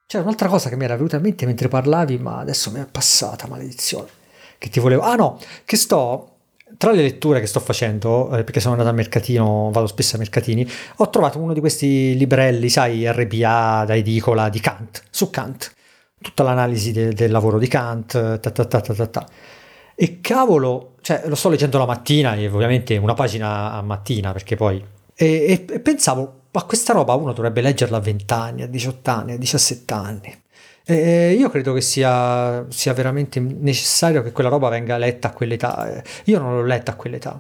[0.10, 2.86] C'era un'altra cosa che mi era venuta in mente mentre parlavi, ma adesso mi è
[2.90, 4.08] passata, maledizione.
[4.58, 5.02] Che ti volevo...
[5.02, 6.36] Ah no, che sto...
[6.78, 10.20] Tra le letture che sto facendo, eh, perché sono andato al mercatino, vado spesso ai
[10.22, 10.66] mercatini,
[10.98, 15.74] ho trovato uno di questi librelli, sai, RPA da edicola di Kant, su Kant.
[16.22, 19.28] Tutta l'analisi de- del lavoro di Kant, ta ta ta ta ta.
[19.94, 24.56] E cavolo, cioè lo sto leggendo la mattina, e ovviamente una pagina a mattina, perché
[24.56, 24.82] poi...
[25.16, 29.34] e, e pensavo, ma questa roba uno dovrebbe leggerla a 20 anni, a 18 anni,
[29.34, 30.42] a 17 anni.
[30.84, 36.02] E io credo che sia, sia, veramente necessario che quella roba venga letta a quell'età.
[36.24, 37.32] Io non l'ho letta a quell'età.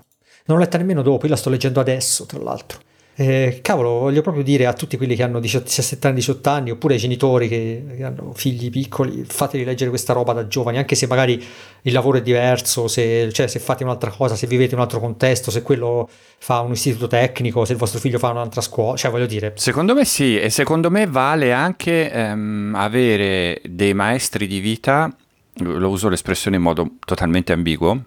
[0.46, 2.80] Non l'ho letta nemmeno dopo, io la sto leggendo adesso, tra l'altro.
[3.20, 6.70] Eh, cavolo, voglio proprio dire a tutti quelli che hanno 18, 17 anni, 18 anni,
[6.70, 10.94] oppure ai genitori che, che, hanno figli piccoli, fateli leggere questa roba da giovani, anche
[10.94, 11.44] se magari
[11.82, 15.00] il lavoro è diverso, se, cioè, se fate un'altra cosa, se vivete in un altro
[15.00, 16.08] contesto, se quello
[16.38, 19.54] fa un istituto tecnico, se il vostro figlio fa un'altra scuola, cioè voglio dire.
[19.56, 25.12] Secondo me sì, e secondo me vale anche ehm, avere dei maestri di vita,
[25.54, 28.00] lo uso l'espressione in modo totalmente ambiguo,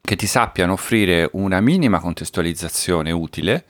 [0.00, 3.64] che ti sappiano offrire una minima contestualizzazione utile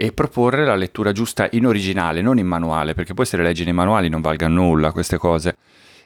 [0.00, 3.64] e proporre la lettura giusta in originale, non in manuale, perché poi se le leggi
[3.64, 5.56] nei manuali non valgano nulla queste cose.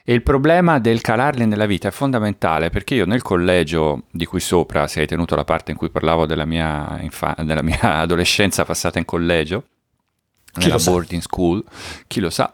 [0.03, 4.39] E il problema del calarli nella vita è fondamentale perché io nel collegio di cui
[4.39, 8.65] sopra, se hai tenuto la parte in cui parlavo della mia, infa- della mia adolescenza
[8.65, 9.65] passata in collegio,
[10.53, 11.63] chi nella boarding school,
[12.07, 12.51] chi lo sa,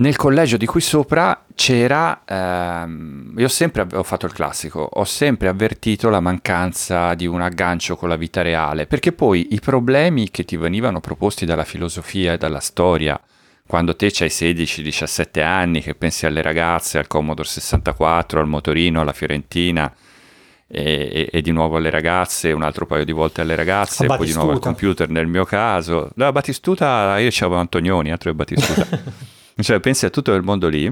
[0.00, 5.48] nel collegio di qui sopra c'era, ehm, io sempre ho fatto il classico, ho sempre
[5.48, 10.44] avvertito la mancanza di un aggancio con la vita reale, perché poi i problemi che
[10.44, 13.20] ti venivano proposti dalla filosofia e dalla storia,
[13.66, 19.12] quando te hai 16-17 anni, che pensi alle ragazze, al Commodore 64, al motorino, alla
[19.12, 19.92] Fiorentina,
[20.66, 24.26] e, e, di nuovo alle ragazze, un altro paio di volte alle ragazze, e poi
[24.26, 26.10] di nuovo al computer nel mio caso.
[26.14, 28.88] La Battistuta, io c'avevo Antonioni, altro che Battistuta.
[29.56, 30.90] Cioè, pensi a tutto il mondo lì,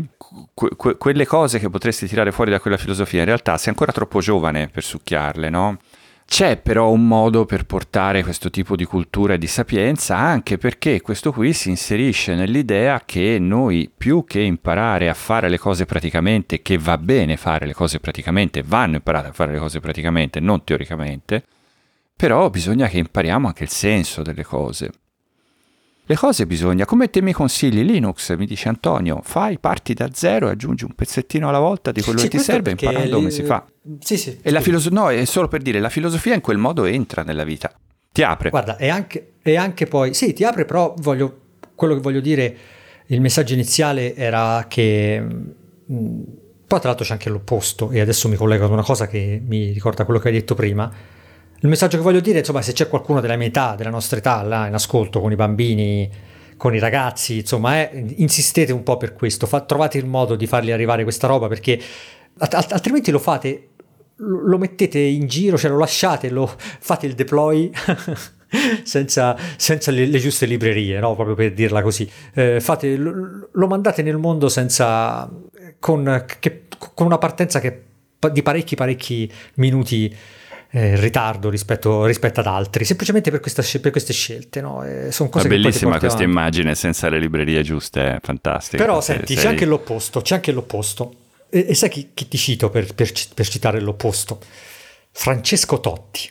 [0.55, 3.93] que- que- quelle cose che potresti tirare fuori da quella filosofia, in realtà sei ancora
[3.93, 5.79] troppo giovane per succhiarle, no?
[6.27, 11.01] C'è però un modo per portare questo tipo di cultura e di sapienza, anche perché
[11.01, 16.61] questo qui si inserisce nell'idea che noi, più che imparare a fare le cose praticamente,
[16.61, 20.65] che va bene fare le cose praticamente, vanno imparate a fare le cose praticamente, non
[20.65, 21.45] teoricamente,
[22.15, 24.91] però bisogna che impariamo anche il senso delle cose.
[26.11, 30.49] Le cose bisogna, come te mi consigli Linux, mi dice Antonio, fai, parti da zero
[30.49, 33.43] e aggiungi un pezzettino alla volta di quello sì, che ti serve imparando come si
[33.43, 33.67] fa.
[34.01, 34.39] Sì, sì.
[34.41, 37.45] E la filoso- no, è solo per dire, la filosofia in quel modo entra nella
[37.45, 37.71] vita,
[38.11, 38.49] ti apre.
[38.49, 41.41] Guarda, e anche, anche poi, sì, ti apre, però voglio,
[41.75, 42.57] quello che voglio dire,
[43.09, 45.21] il messaggio iniziale era che...
[45.21, 46.23] Mh, mm,
[46.67, 49.73] poi tra l'altro c'è anche l'opposto e adesso mi collego ad una cosa che mi
[49.73, 50.91] ricorda quello che hai detto prima
[51.61, 54.43] il messaggio che voglio dire, insomma, se c'è qualcuno della mia età, della nostra età,
[54.43, 56.09] là in ascolto con i bambini,
[56.57, 60.47] con i ragazzi, insomma, eh, insistete un po' per questo, fa, trovate il modo di
[60.47, 61.81] fargli arrivare questa roba perché
[62.39, 63.71] altrimenti lo fate,
[64.17, 67.71] lo mettete in giro, cioè lo lasciate, lo fate il deploy.
[68.83, 71.15] senza, senza le, le, giuste librerie, no?
[71.15, 72.09] proprio per dirla così.
[72.33, 75.31] Eh, fate, lo, lo, mandate nel mondo senza,
[75.79, 77.83] con, che, con una partenza che,
[78.33, 80.17] di parecchi parecchi minuti
[80.71, 84.61] eh, ritardo rispetto, rispetto, ad altri, semplicemente per, questa, per queste scelte.
[84.61, 84.85] No?
[84.85, 86.25] Eh, sono cose è bellissima questa avanti.
[86.25, 88.83] immagine senza le librerie giuste, è fantastica.
[88.83, 89.43] Però senti, sei...
[89.43, 91.15] c'è anche l'opposto, c'è anche l'opposto.
[91.49, 94.41] E, e sai chi, chi, ti cito per, per, per citare l'opposto?
[95.11, 96.31] Francesco Totti.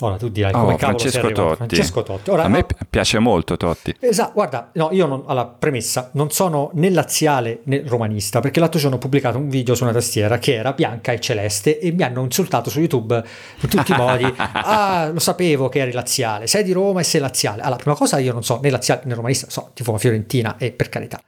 [0.00, 1.56] Ora tu dirai come oh, Francesco Totti.
[1.56, 2.28] Francesco Totti.
[2.28, 3.96] Ora, a me no, piace molto Totti.
[3.98, 8.78] Esatto, guarda, no, io non, alla premessa non sono né laziale né romanista, perché l'altro
[8.78, 12.02] giorno ho pubblicato un video su una tastiera che era bianca e celeste e mi
[12.02, 13.24] hanno insultato su YouTube
[13.60, 14.30] in tutti i modi.
[14.36, 17.62] ah, lo sapevo che eri laziale, sei di Roma e sei laziale.
[17.62, 20.90] Allora, prima cosa io non so né laziale né romanista, so tifo Fiorentina e per
[20.90, 21.18] carità.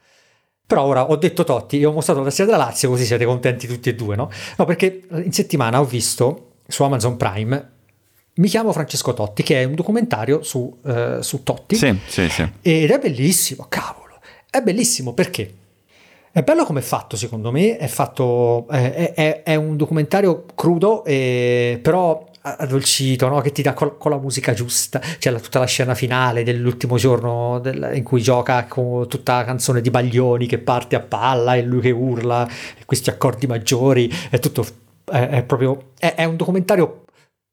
[0.67, 3.67] Però ora ho detto Totti e ho mostrato la tastiera della Lazio così siete contenti
[3.67, 4.31] tutti e due, no?
[4.59, 7.77] No, perché in settimana ho visto su Amazon Prime
[8.39, 11.77] mi chiamo Francesco Totti, che è un documentario su, uh, su Totti.
[11.77, 12.49] Sì, sì, sì.
[12.63, 14.19] Ed è bellissimo, cavolo.
[14.49, 15.55] È bellissimo perché?
[16.31, 17.77] È bello come è fatto, secondo me.
[17.77, 18.67] È fatto.
[18.69, 23.41] È, è, è un documentario crudo, e, però addolcito, no?
[23.41, 25.01] che ti dà col, con la musica giusta.
[25.01, 29.45] C'è la, tutta la scena finale dell'ultimo giorno del, in cui gioca con tutta la
[29.45, 32.49] canzone di Baglioni che parte a palla e lui che urla,
[32.85, 34.09] questi accordi maggiori.
[34.31, 34.65] È tutto.
[35.05, 35.91] È, è proprio.
[35.99, 37.03] È, un documentario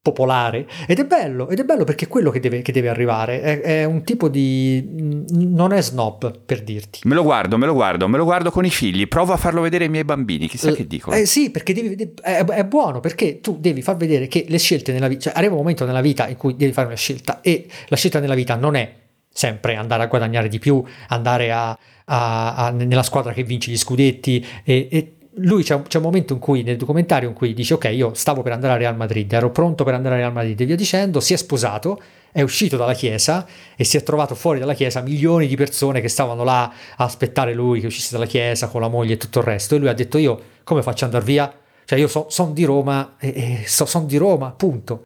[0.06, 3.42] popolare ed è bello, ed è bello perché è quello che deve, che deve arrivare,
[3.42, 4.88] è, è, un tipo di...
[5.32, 7.00] non è snob per dirti.
[7.06, 9.62] Me lo guardo, me lo guardo, me lo guardo con i figli, provo a farlo
[9.62, 11.16] vedere ai miei bambini, chissà uh, che dicono.
[11.16, 14.94] Eh, sì, perché devi, è, è, buono, perché tu devi far vedere che le scelte
[14.94, 17.66] nella vita, cioè arriva un momento nella vita in cui devi fare una scelta e
[17.88, 18.94] la scelta nella vita non è
[19.32, 21.70] sempre andare a guadagnare di più, andare a,
[22.06, 26.04] a, a, nella squadra che vince gli scudetti e, e lui c'è un, c'è un,
[26.04, 28.96] momento in cui nel documentario in cui dice ok io stavo per andare a Real
[28.96, 32.00] Madrid ero pronto per andare a Real Madrid e via dicendo si è sposato
[32.36, 36.10] è uscito dalla chiesa e si è trovato fuori dalla chiesa milioni di persone che
[36.10, 36.74] stavano là a
[37.06, 39.76] aspettare lui che uscisse dalla chiesa con la moglie e tutto il resto.
[39.76, 41.58] E lui ha detto io come faccio ad andare via?
[41.86, 45.06] Cioè io so, sono di Roma e, e so, sono di Roma punto.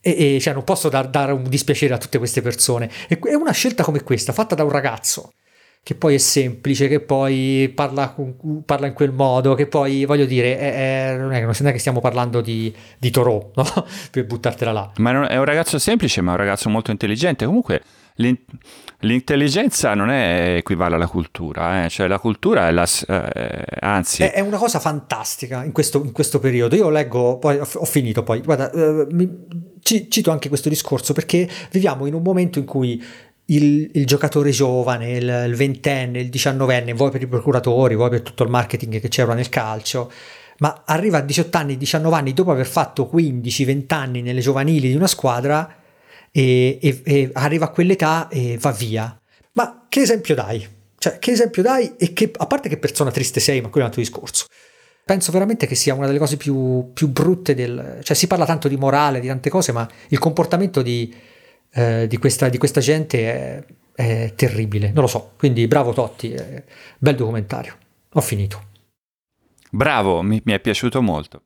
[0.00, 2.88] E, e cioè non posso dar, dare un dispiacere a tutte queste persone.
[3.08, 5.32] E, è una scelta come questa fatta da un ragazzo
[5.84, 8.16] che poi è semplice, che poi parla,
[8.64, 11.78] parla in quel modo, che poi voglio dire, è, è, non, è, non è che
[11.78, 13.64] stiamo parlando di, di Torò, no?
[14.10, 14.90] per buttartela là.
[14.96, 17.44] Ma non, è un ragazzo semplice, ma è un ragazzo molto intelligente.
[17.44, 17.82] Comunque
[19.00, 21.90] l'intelligenza non è equivale alla cultura, eh?
[21.90, 22.88] cioè la cultura è la...
[23.06, 24.22] Eh, anzi...
[24.22, 26.76] È, è, una cosa fantastica in questo, in questo, periodo.
[26.76, 29.28] Io leggo, poi ho, ho finito poi, guarda, eh, mi,
[29.82, 33.04] cito anche questo discorso perché viviamo in un momento in cui
[33.46, 38.22] il, il, giocatore giovane, il, il, ventenne, il diciannovenne, vuoi per i procuratori, vuoi per
[38.22, 40.10] tutto il marketing che c'era nel calcio,
[40.58, 44.94] ma arriva a 18 anni, 19 anni dopo aver fatto 15-20 anni nelle giovanili di
[44.94, 45.82] una squadra
[46.30, 49.18] e, e, e, arriva a quell'età e va via.
[49.52, 50.66] Ma che esempio dai?
[50.96, 51.96] Cioè, che esempio dai?
[51.98, 54.46] E che, a parte che persona triste sei, ma quello è un altro discorso.
[55.04, 57.98] Penso veramente che sia una delle cose più, più brutte del...
[58.02, 61.14] Cioè, si parla tanto di morale, di tante cose, ma il comportamento di,
[61.74, 63.64] eh, di, questa, di, questa, gente è,
[63.94, 65.32] è terribile, non lo so.
[65.36, 66.64] Quindi bravo Totti, eh,
[66.98, 67.76] bel documentario.
[68.12, 68.72] Ho finito.
[69.70, 71.42] Bravo, mi, mi è piaciuto molto.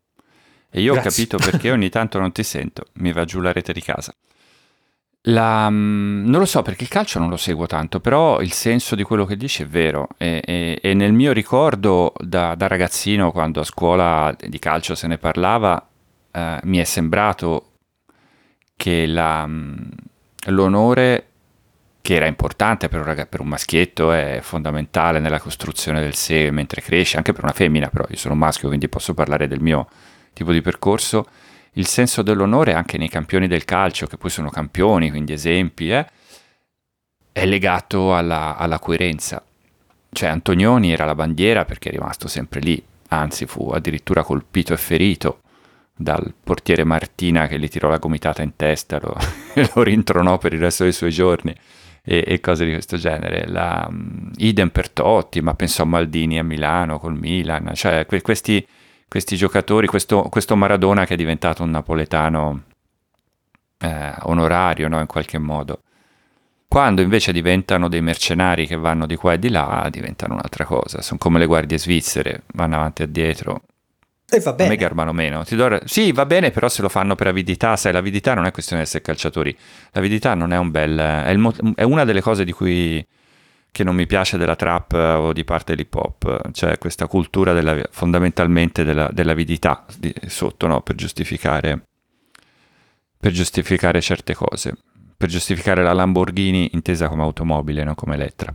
[0.71, 1.09] E io Grazie.
[1.09, 4.15] ho capito perché ogni tanto non ti sento, mi va giù la rete di casa.
[5.23, 8.95] La, mm, non lo so perché il calcio non lo seguo tanto, però il senso
[8.95, 13.33] di quello che dici è vero e, e, e nel mio ricordo da, da, ragazzino
[13.33, 15.89] quando a scuola di calcio se ne parlava
[16.31, 17.73] eh, mi è sembrato
[18.77, 19.77] che la, mm,
[20.51, 21.27] l'onore
[22.01, 26.51] che era importante per un, rag- per un maschietto è fondamentale nella costruzione del sé
[26.51, 29.89] mentre cresce, anche per una femmina però io sono maschio quindi posso parlare del mio
[30.33, 31.27] tipo di percorso
[31.79, 36.07] il senso dell'onore anche nei campioni del calcio, che poi sono campioni, quindi esempi, eh,
[37.33, 39.43] è legato alla, alla coerenza.
[40.11, 44.77] Cioè Antonioni era la bandiera perché è rimasto sempre lì, anzi fu addirittura colpito e
[44.77, 45.41] ferito
[45.99, 49.15] dal portiere Martina che gli tirò la gomitata in testa lo,
[49.75, 51.55] lo rintronò per il resto dei suoi giorni
[52.03, 53.47] e, e cose di questo genere.
[53.47, 58.23] La, um, idem per Totti, ma penso a Maldini a Milano col Milan, cioè que-
[58.23, 58.67] questi
[59.09, 62.63] questi giocatori, questo, questo Maradona che è diventato un napoletano
[63.79, 65.01] eh, onorario no?
[65.01, 65.81] in qualche modo.
[66.69, 71.01] Quando invece diventano dei mercenari che vanno di qua e di là, diventano un'altra cosa.
[71.01, 73.63] Sono come le guardie svizzere, vanno avanti e dietro.
[74.31, 74.69] E va bene.
[74.69, 75.43] A me garbano meno.
[75.49, 75.81] Do...
[75.85, 78.89] Sì, va bene, però se lo fanno per avidità, sai, l'avidità non è questione di
[78.89, 79.57] essere calciatori.
[79.93, 80.99] L'avidità non è un bel...
[80.99, 81.55] È, mo...
[81.75, 83.05] è una delle cose di cui
[83.71, 87.53] che non mi piace della trap eh, o di parte dell'hip hop, cioè questa cultura
[87.53, 90.81] della, fondamentalmente della, dell'avidità di, sotto, no?
[90.81, 91.83] per, giustificare,
[93.19, 94.75] per giustificare certe cose,
[95.17, 98.53] per giustificare la Lamborghini intesa come automobile, non come Elettra.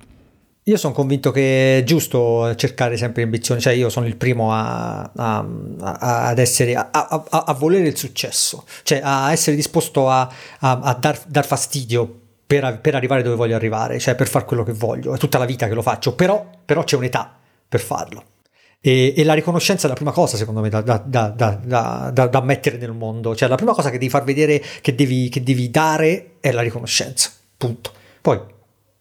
[0.65, 5.11] Io sono convinto che è giusto cercare sempre ambizioni, cioè io sono il primo a,
[5.13, 5.45] a,
[5.79, 12.21] a, ad essere, a, volere il successo, cioè a essere disposto a, dar, dar fastidio
[12.47, 15.43] per, per, arrivare dove voglio arrivare, cioè per fare quello che voglio, è tutta la
[15.43, 17.35] vita che lo faccio, però, però c'è un'età
[17.67, 18.23] per farlo.
[18.79, 22.77] E, e, la riconoscenza è la prima cosa, secondo me, da, da, da, da, mettere
[22.77, 23.35] nel mondo.
[23.35, 26.61] Cioè, la prima cosa che devi far vedere, che devi, che devi dare, è la
[26.61, 27.31] riconoscenza.
[27.57, 27.91] Punto.
[28.21, 28.39] Poi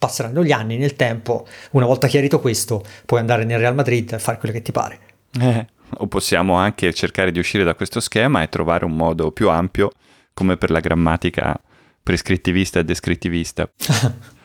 [0.02, 4.18] passeranno gli anni, nel tempo, una volta chiarito questo, puoi andare nel Real Madrid e
[4.18, 4.98] fare quello che ti pare.
[5.38, 5.66] Eh,
[5.98, 9.92] o possiamo anche cercare di uscire da questo schema e trovare un modo più ampio,
[10.34, 11.56] come per la grammatica
[12.02, 13.70] prescrittivista e descrittivista.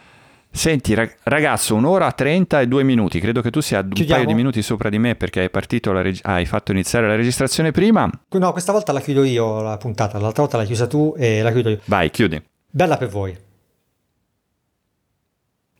[0.52, 4.22] Senti ragazzo, un'ora 30 e due minuti, credo che tu sia un Chiudiamo.
[4.22, 8.08] paio di minuti sopra di me perché hai, reg- hai fatto iniziare la registrazione prima.
[8.30, 11.52] No, questa volta la chiudo io la puntata, l'altra volta l'hai chiusa tu e la
[11.52, 11.80] chiudo io.
[11.86, 12.40] Vai, chiudi.
[12.70, 13.46] Bella per voi.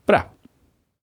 [0.08, 0.37] Bravo.